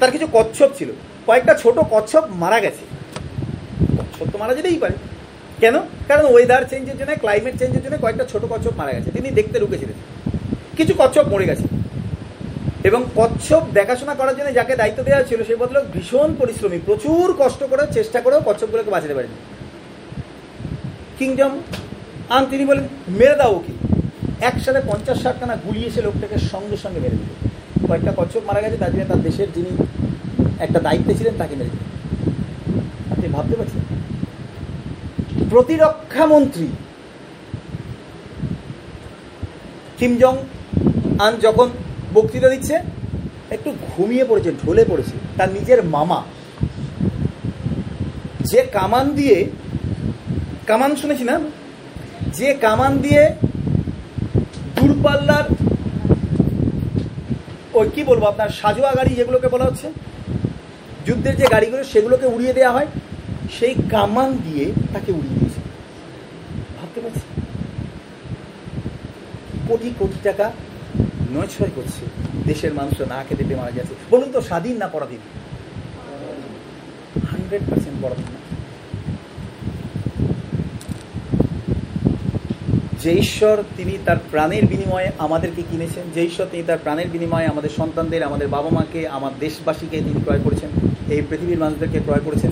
[0.00, 0.90] তার কিছু কচ্ছপ ছিল।
[1.26, 2.84] কয়েকটা ছোট কচ্ছপ মারা গেছে।
[3.98, 4.94] কচ্ছপ তো মারা যেতেই পারে।
[5.60, 5.78] কেন?
[6.08, 9.94] কারণ ওয়েদার চেঞ্জের জন্য ক্লাইমেট চেঞ্জের জন্য কয়েকটা ছোট কচ্ছপ মারা গেছে। তিনি দেখতে রুকেছিলেন
[10.76, 11.79] কিছু কচ্ছপ মরে গেছে।
[12.88, 17.60] এবং কচ্ছপ দেখাশোনা করার জন্য যাকে দায়িত্ব দেওয়া ছিল সে ভদ্রলোক ভীষণ পরিশ্রমী, প্রচুর কষ্ট
[17.70, 19.36] করে চেষ্টা করেও কচ্ছপগুলোকে বাঁচাতে পারেনি।
[21.18, 21.52] কিংডম
[22.36, 22.84] আন তিনি বলেন,
[23.18, 23.74] মেরে দাও কি
[24.48, 27.30] একসাথে পঞ্চাশ ষাট খানা গুলি এসে লোকটাকে সঙ্গে সঙ্গে মেরে দিল।
[27.88, 29.72] কয়েকটা কচ্ছপ মারা গেছে, তার জন্য তার দেশের যিনি
[30.64, 31.84] একটা দায়িত্বে ছিলেন, তাকে মেরে দিল।
[33.12, 33.82] আপনি ভাবতে পারছেন?
[35.52, 36.66] প্রতিরক্ষা মন্ত্রী
[39.98, 40.34] কিম জং
[41.24, 41.68] আন যখন
[42.14, 42.76] বক্তৃতা দিচ্ছে,
[43.54, 46.20] একটু ঘুমিয়ে পড়েছে, ঢলে পড়েছে, তার নিজের মামা।
[48.50, 49.38] যে কামান দিয়ে,
[50.70, 51.36] কামান শুনেছি না?
[52.38, 53.22] যে কামান দিয়ে
[54.76, 55.46] দূরপাল্লার
[57.78, 59.88] ওই কি বলব আপনার, সাজোয়া গাড়ি যেগুলোকে বলা হচ্ছে,
[61.06, 62.88] যুদ্ধের যে গাড়িগুলো সেগুলোকে উড়িয়ে দেওয়া হয়,
[63.56, 65.60] সেই কামান দিয়ে তাকে উড়িয়ে দিয়েছে।
[66.78, 67.24] ভাবতে পারছি
[69.68, 70.46] কোটি কোটি টাকা
[71.34, 72.06] নয়ছয় করছে।
[72.44, 75.18] দেশের মানুষরা না খেতে পেয়ে মারা যাচ্ছে বলুন তো, স্বাধীন না পরাধীন?
[77.30, 78.40] হান্ড্রেড পার্সেন্ট পরাধীন না।
[83.00, 87.70] যে ঈশ্বর, তিনি তার প্রাণের বিনিময়ে আমাদেরকে কিনেছেন। যে ঈশ্বর, তিনি তার প্রাণের বিনিময়ে আমাদের
[87.76, 90.70] সন্তানদের, আমাদের বাবা মাকে আমার দেশবাসীকে তিনি ক্রয় করেছেন।
[91.10, 92.50] এই পৃথিবীর মানুষদেরকে ক্রয় করেছেন।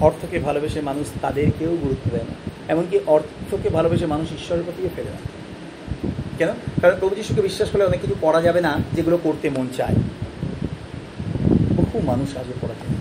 [0.00, 2.34] অর্থকে ভালোবেসে মানুষ তাদেরকেও গুরুত্ব দেয় না।
[2.68, 5.35] এমনকি অর্থকে ভালোবেসে মানুষ ঈশ্বরের প্রতিও ফেলে না।
[6.38, 6.48] কেন?
[6.80, 9.94] কারণ প্রভু যিশুকে বিশ্বাস করলে অনেক কিছু করা যাবে না যেগুলো করতে মন চায়।
[11.76, 12.94] বহু মানুষ আজও পরাধীন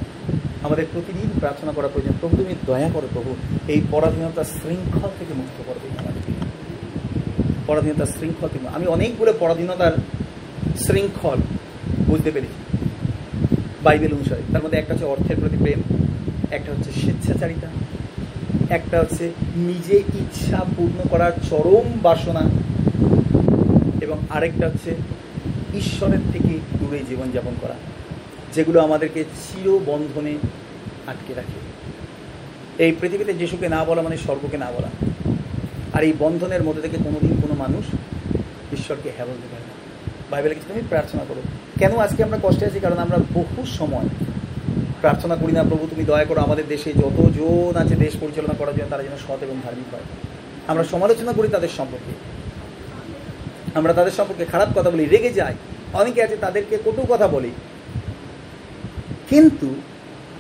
[0.64, 3.36] আমাদের প্রতিদিন প্রার্থনা করা প্রয়োজন। প্রভু, তুমি দয়া করো প্রভু,
[3.68, 5.70] এই পরাধীনতার শৃঙ্খল থেকে মুক্ত
[6.00, 6.32] আমাদেরকে
[7.68, 9.92] পরাধীনতার শৃঙ্খল থেকে আমি অনেকগুলো পরাধীনতার
[10.88, 11.38] শৃঙ্খল
[12.08, 12.78] বুঝতে পেরেছি।
[13.84, 15.82] বাইবেল অনুসারে। তার মধ্যে একটা হচ্ছে অর্থের প্রতি প্রেম,
[16.52, 17.68] একটা হচ্ছে স্বেচ্ছাচারিতা,
[18.70, 22.42] একটা হচ্ছে নিজে ইচ্ছা পূর্ণ করার চরম বাসনা
[24.02, 24.96] এবং আরেকটা হচ্ছে
[25.78, 27.74] ঈশ্বরের থেকে দূরে জীবনযাপন করা,
[28.54, 30.38] যেগুলো আমাদেরকে চিরবন্ধনে
[31.08, 31.60] আটকে রাখে।
[32.84, 34.88] এই পৃথিবীতে যিশুকে না বলা মানে স্বর্গকে না বলা।
[35.94, 37.86] আর এই বন্ধনের মধ্যে থেকে কোনোদিন কোনো মানুষ
[38.74, 39.74] ঈশ্বরকে হ্যাঁ বলতে পারে না।
[40.32, 41.42] বাইবেলে কিছু তুমি প্রার্থনা করো।
[41.80, 42.80] কেন আজকে আমরা কষ্টে আছি?
[42.80, 44.10] কারণ আমরা বহু সময়
[45.02, 48.74] প্রার্থনা করি না, প্রভু, তুমি দয়া করো, আমাদের দেশে যত যতজন আছে দেশ পরিচালনা করার
[48.74, 50.04] জন্য তারা যেন সৎ এবং ধার্মিক হয়।
[50.68, 52.35] আমরা সমালোচনা করি তাদের সম্পর্কে।
[53.76, 55.54] আমরা তাদের সম্পর্কে খারাপ কথা বলি, রেগে যাই।
[55.94, 57.52] অনেকে আছে তাদেরকে কটু কথা বলি।
[59.30, 59.76] কিন্তু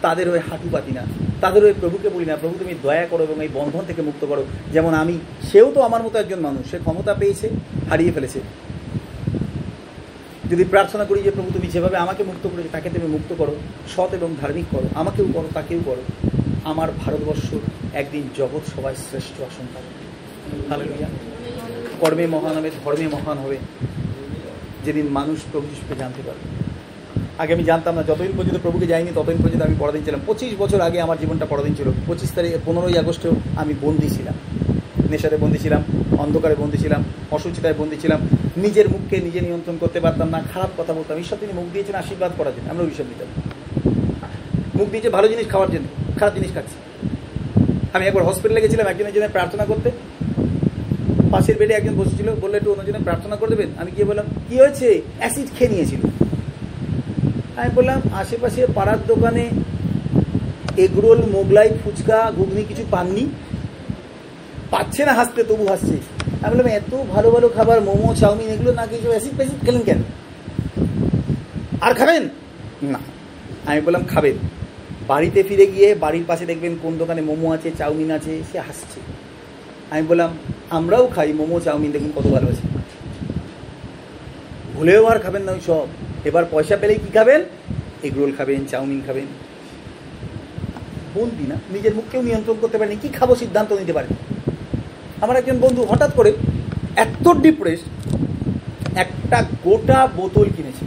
[0.01, 1.01] তাদের হয়ে হাঁটু পাতি না।
[1.41, 4.45] তাদের হয়ে প্রভুকে বলি না, প্রভু, তুমি দয়া করো এবং এই বন্ধন থেকে মুক্ত করো।
[4.73, 5.19] যেমন আমি,
[5.51, 7.49] সেও তো আমার মতো একজন মানুষ, সে ক্ষমতা পেয়েছে,
[7.89, 8.39] হারিয়ে ফেলেছে।
[10.51, 13.55] যদি প্রার্থনা করি যে, প্রভু, তুমি যেভাবে আমাকে মুক্ত করেছ, তাকে তুমি মুক্ত করো,
[13.95, 16.29] সৎ এবং ধার্মিক করো, আমাকেও করো, তাকেও করো।
[16.63, 17.55] আমার ভারতবর্ষ
[17.93, 19.67] একদিন জগৎ সবাই শ্রেষ্ঠ আসন
[20.69, 21.34] পাবে।
[21.99, 23.57] কর্মে মহান হবে, ধর্মে মহান হবে।
[24.85, 26.65] যেদিন মানুষ প্রভু যিশুকে জানতে পারবে।
[27.37, 30.81] আগে আমি জানতাম না, যতদিন পর্যন্ত প্রভুকে যাইনি, ততদিন পর্যন্ত আমি পরাধীন ছিলাম। পঁচিশ বছর
[30.81, 34.33] আগে আমার জীবনটা পরাধীন ছিল। পঁচিশ তারিখ, পনেরোই আগস্টেও আমি বন্দি ছিলাম।
[35.09, 35.83] নেশাতে বন্দি ছিলাম,
[36.17, 38.19] অন্ধকারে বন্দি ছিলাম অসুচিতায় বন্দি ছিলাম।
[38.57, 42.31] নিজের মুখকে নিজে নিয়ন্ত্রণ করতে পারতাম না, খারাপ কথা বলতাম। ঈশ্বর তিনি মুখ দিয়েছেন, আশীর্বাদ
[42.37, 43.27] করার জন্য। আমরা অভিশাপ দিতাম
[44.75, 46.75] মুখ দিয়েছে ভালো জিনিস খাওয়ার জন্য, খারাপ জিনিস খাচ্ছি।
[47.93, 49.91] আমি একবার হসপিটালে গেছিলাম, একজনের জন্য প্রার্থনা করতে।
[51.35, 53.69] পাশের বেডে একজন বসেছিল, বললে, একটু অন্যজনে প্রার্থনা করে দেবেন?
[53.77, 55.01] আমি গিয়ে বললাম, কি হয়েছে?
[55.17, 56.01] অ্যাসিড খেয়ে নিয়েছিল।
[57.55, 59.49] আমি বললাম, আশেপাশে পাড়ার দোকানে
[60.77, 63.25] এগরোল, মোগলাই, ফুচকা, ঘুগনি কিছু পাননি?
[64.71, 65.97] পাচ্ছে না হাসতে, তবু হাসছে।
[66.41, 69.97] আমি বললাম, এত ভালো ভালো খাবার, মোমো, চাউমিন, এগুলো না কিছু অ্যাসিড প্যাসিড খেলেন কেন?
[71.81, 72.29] আর খাবেন?
[72.83, 72.99] না।
[73.65, 74.35] আমি বললাম, খাবেন।
[75.07, 78.99] বাড়িতে ফিরে গিয়ে বাড়ির পাশে দেখবেন কোন দোকানে মোমো আছে, চাউমিন আছে, সে হাসছে।
[79.91, 80.37] আমি বললাম
[80.69, 82.61] আমরাও খাই, মোমো, চাউমিন, দেখুন কত ভালো আছে
[84.73, 85.87] ভুলেও আর খাবেন না ওই সব।
[86.25, 87.41] এবার পয়সা পেলেই কি খাবেন?
[88.03, 89.25] এগ রোল খাবেন, চাউমিন খাবেন।
[91.13, 91.55] বলবি না?
[91.71, 94.13] নিজের মুখকেও নিয়ন্ত্রণ করতে পারেনি। কি খাব সিদ্ধান্ত নিতে পারেন?
[95.21, 96.33] আমার একজন বন্ধু হঠাৎ করে
[96.95, 97.79] এত ডিপ্রেস
[98.95, 100.85] একটা গোটা বোতল কিনেছে।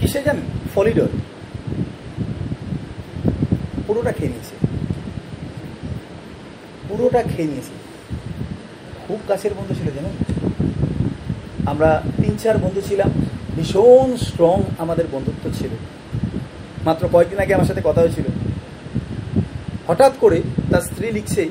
[0.00, 0.42] কিসে জানেন?
[0.74, 1.06] ফলিডল
[3.86, 4.59] পুরোটা খেয়ে নিয়েছে।
[6.90, 7.72] পুরোটা খেয়ে নিয়েছে।
[9.08, 10.10] খুব কাছের বন্ধু ছিল জানেন
[11.66, 13.10] আমরা তিন চার বন্ধু ছিলাম,
[13.56, 15.70] ভীষণ স্ট্রং আমাদের বন্ধুত্ব ছিল।
[16.84, 18.24] মাত্র কয়েকদিন আগে আমার সাথে কথা হয়েছিল।
[19.86, 21.50] হঠাৎ করে তার স্ত্রী লিখছে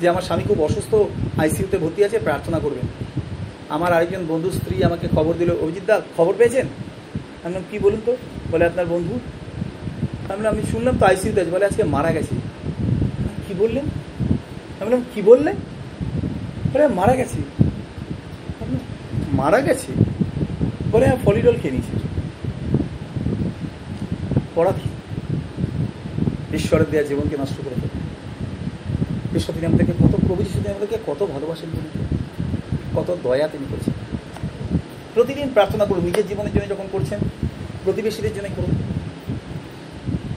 [0.00, 0.94] যে, আমার স্বামী খুব অসুস্থ
[1.38, 2.86] আইসিইউতে ভর্তি আছে, প্রার্থনা করবেন।
[3.68, 6.66] আমার আরেকজন বন্ধু স্ত্রী আমাকে খবর দিল, অভিজিৎ দা, খবর পেয়েছেন?
[7.44, 8.16] আমি কী বলুন তো?
[8.50, 9.18] বলে, আপনার বন্ধু।
[10.32, 12.34] আমি আমি শুনলাম তো আইসিইউতে আছে। বলে, আজকে মারা গেছে।
[13.48, 13.84] কি বললেন?
[14.84, 15.52] আমি বললাম কি বললে?
[16.72, 17.38] বলে মারা গেছে।
[19.32, 19.92] মারা গেছে?
[20.92, 22.08] বলে হ্যাঁ ফলিডল খেয়ে নিয়েছি।
[24.54, 24.88] পড়া কি?
[26.56, 27.88] ঈশ্বরের দেওয়া জীবনকে নষ্ট করে দেবে
[29.36, 32.06] ঈশ্বর তিনি আমাদেরকে কত প্রভু যিশু তিনি আমাদেরকে কত ভালোবাসেন তিনি।
[32.96, 33.94] কত দয়া তিনি করছেন।
[35.14, 37.18] প্রতিদিন প্রার্থনা করুন নিজের জীবনের জন্য যখন করছেন
[37.84, 38.74] প্রতিবেশীদের জন্য করুন।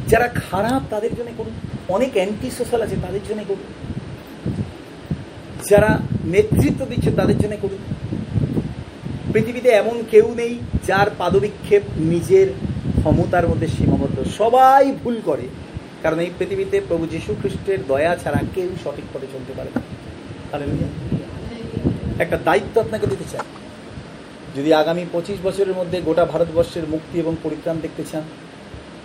[0.07, 1.53] যারা খারাপ তাদের জন্য করুন।
[1.87, 3.86] অনেক অ্যান্টি সোশ্যাল আছে তাদের জন্য করুন।
[5.70, 7.78] যারা নেতৃত্ব দিচ্ছে তাদের জন্য করুন।
[9.34, 12.47] পৃথিবীতে এমন কেউ নেই যার পাদবিক্ষেপ নিজের
[12.99, 15.41] ক্ষমতার মধ্যে সীমাবদ্ধ। সবাই ভুল করে।
[16.03, 19.82] কারণ এই পৃথিবীতে প্রভু যীশু খ্রিস্টের দয়া ছাড়া কেউ সঠিক পথে চলতে পারে না।
[22.24, 23.41] একটা দায়িত্ব আপনাকে দিতে চাই।
[24.55, 28.24] যদি আগামী পঁচিশ বছরের মধ্যে গোটা ভারতবর্ষের মুক্তি এবং পরিত্রাণ দেখতে চান,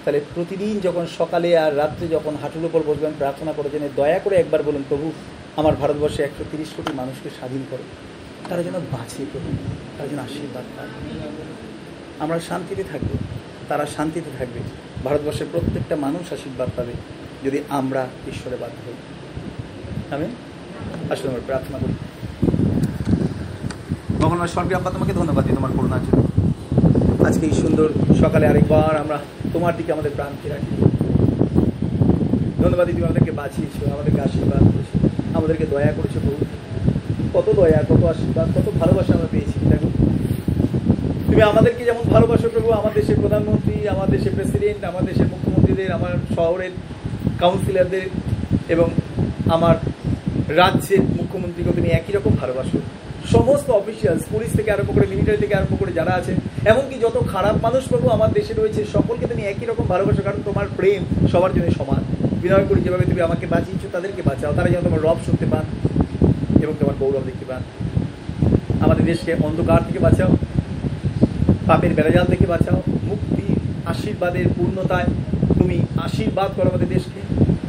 [0.04, 4.36] তাহলে প্রতিদিন যখন সকালে আর রাত্রে যখন হাঁটুর উপর বসবেন, প্রার্থনা করে যেন দয়া করে
[4.36, 5.12] একবার বলুন, প্রভু
[5.60, 7.84] আমার ভারতবর্ষে একশো তিরিশ কোটি মানুষকে স্বাধীন করো।
[8.48, 9.50] তারা যেন বাঁচিয়ে প্রভু
[9.96, 10.90] তারা যেন আশীর্বাদ পায়।
[12.22, 13.10] আমরা শান্তিতে থাকব,
[13.70, 14.60] তারা শান্তিতে থাকবে।
[15.06, 16.94] ভারতবর্ষের প্রত্যেকটা মানুষ আশীর্বাদ পাবে
[17.44, 18.98] যদি আমরা ঈশ্বরে বাধ্য হই।
[20.14, 20.26] আমি
[21.12, 21.94] আসলে আমরা প্রার্থনা করি।
[24.20, 26.22] ভগবান স্বর্গে আব্বা, তোমাকে ধন্যবাদ দিই তোমার করুণার জন্য।
[27.28, 27.88] আজকে এই সুন্দর
[28.22, 29.18] সকালে আরেকবার আমরা
[29.54, 30.74] তোমার দিকে আমাদের প্রাণকে রাখি
[32.62, 34.90] ধন্যবাদ দিদি আমাদেরকে বাঁচিয়েছো, আমাদেরকে আশীর্বাদ করেছ
[35.42, 36.42] আমাদেরকে দয়া করেছ প্রভু।
[37.36, 39.88] কত দয়া, কত আশীর্বাদ, কত ভালোবাসা আমরা পেয়েছি, দেখো।
[41.28, 46.12] তুমি আমাদেরকে যেমন ভালোবাসো প্রভু, আমার দেশের প্রধানমন্ত্রী, আমার দেশের প্রেসিডেন্ট আমার দেশের মুখ্যমন্ত্রীদের, আমার
[46.36, 46.72] শহরের
[47.42, 48.06] কাউন্সিলরদের
[48.74, 48.88] এবং
[49.56, 49.76] আমার
[50.60, 52.78] রাজ্যের মুখ্যমন্ত্রীকে তুমি একই রকম ভালোবাসো।
[53.34, 56.32] সমস্ত অফিসিয়ালস পুলিশ থেকে আরম্ভ করে মিলিটারি থেকে আরম্ভ করে যারা আছে
[56.72, 60.66] এমনকি যত খারাপ মানুষ প্রভু আমার দেশে রয়েছে, সকলকে তুমি একই রকম ভালোবাসো, কারণ তোমার
[60.78, 61.00] প্রেম
[61.32, 62.02] সবার জন্য সমান।
[62.42, 65.64] বিনয় করি যেভাবে তুমি আমাকে বাঁচিয়েছো, তাদেরকে বাঁচাও। তারা যেন তোমার রব শুনতে পান
[66.64, 67.62] এবং তোমার গৌরব দেখতে পান
[68.84, 70.30] আমাদের দেশকে অন্ধকার থেকে বাঁচাও,
[71.68, 72.78] পাপের বেড়াজাল থেকে বাঁচাও,
[73.10, 73.46] মুক্তি,
[73.92, 75.08] আশীর্বাদের পূর্ণতায়
[75.58, 75.76] তুমি
[76.06, 77.20] আশীর্বাদ করো আমাদের দেশকে,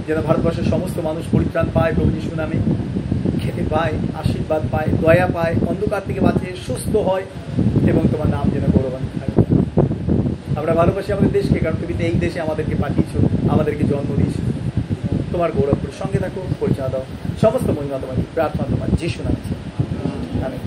[0.08, 2.58] যেন ভারতবর্ষের সমস্ত মানুষ পরিত্রাণ পায় প্রভু যিশু নামে,
[3.42, 7.26] খেতে পায়, আশীর্বাদ পায়, দয়া পায়, অন্ধকার থেকে বাঁচে, সুস্থ হয়
[7.92, 9.38] এবং তোমার নাম যেন গৌরবান থাকে
[10.60, 13.18] আমরা ভালোবাসি আমাদের দেশকে, কারণ তুমি এই দেশে আমাদেরকে পাঠিয়েছো,
[13.54, 14.38] আমাদেরকে জন্ম দিয়েছ।
[15.34, 17.04] তোমার গৌরবপুর সঙ্গে থাকো পরিচয় দাও
[17.42, 19.54] সমস্ত মহিমা তোমাকে প্রার্থনা তোমার যিশু আছে
[20.46, 20.58] আমি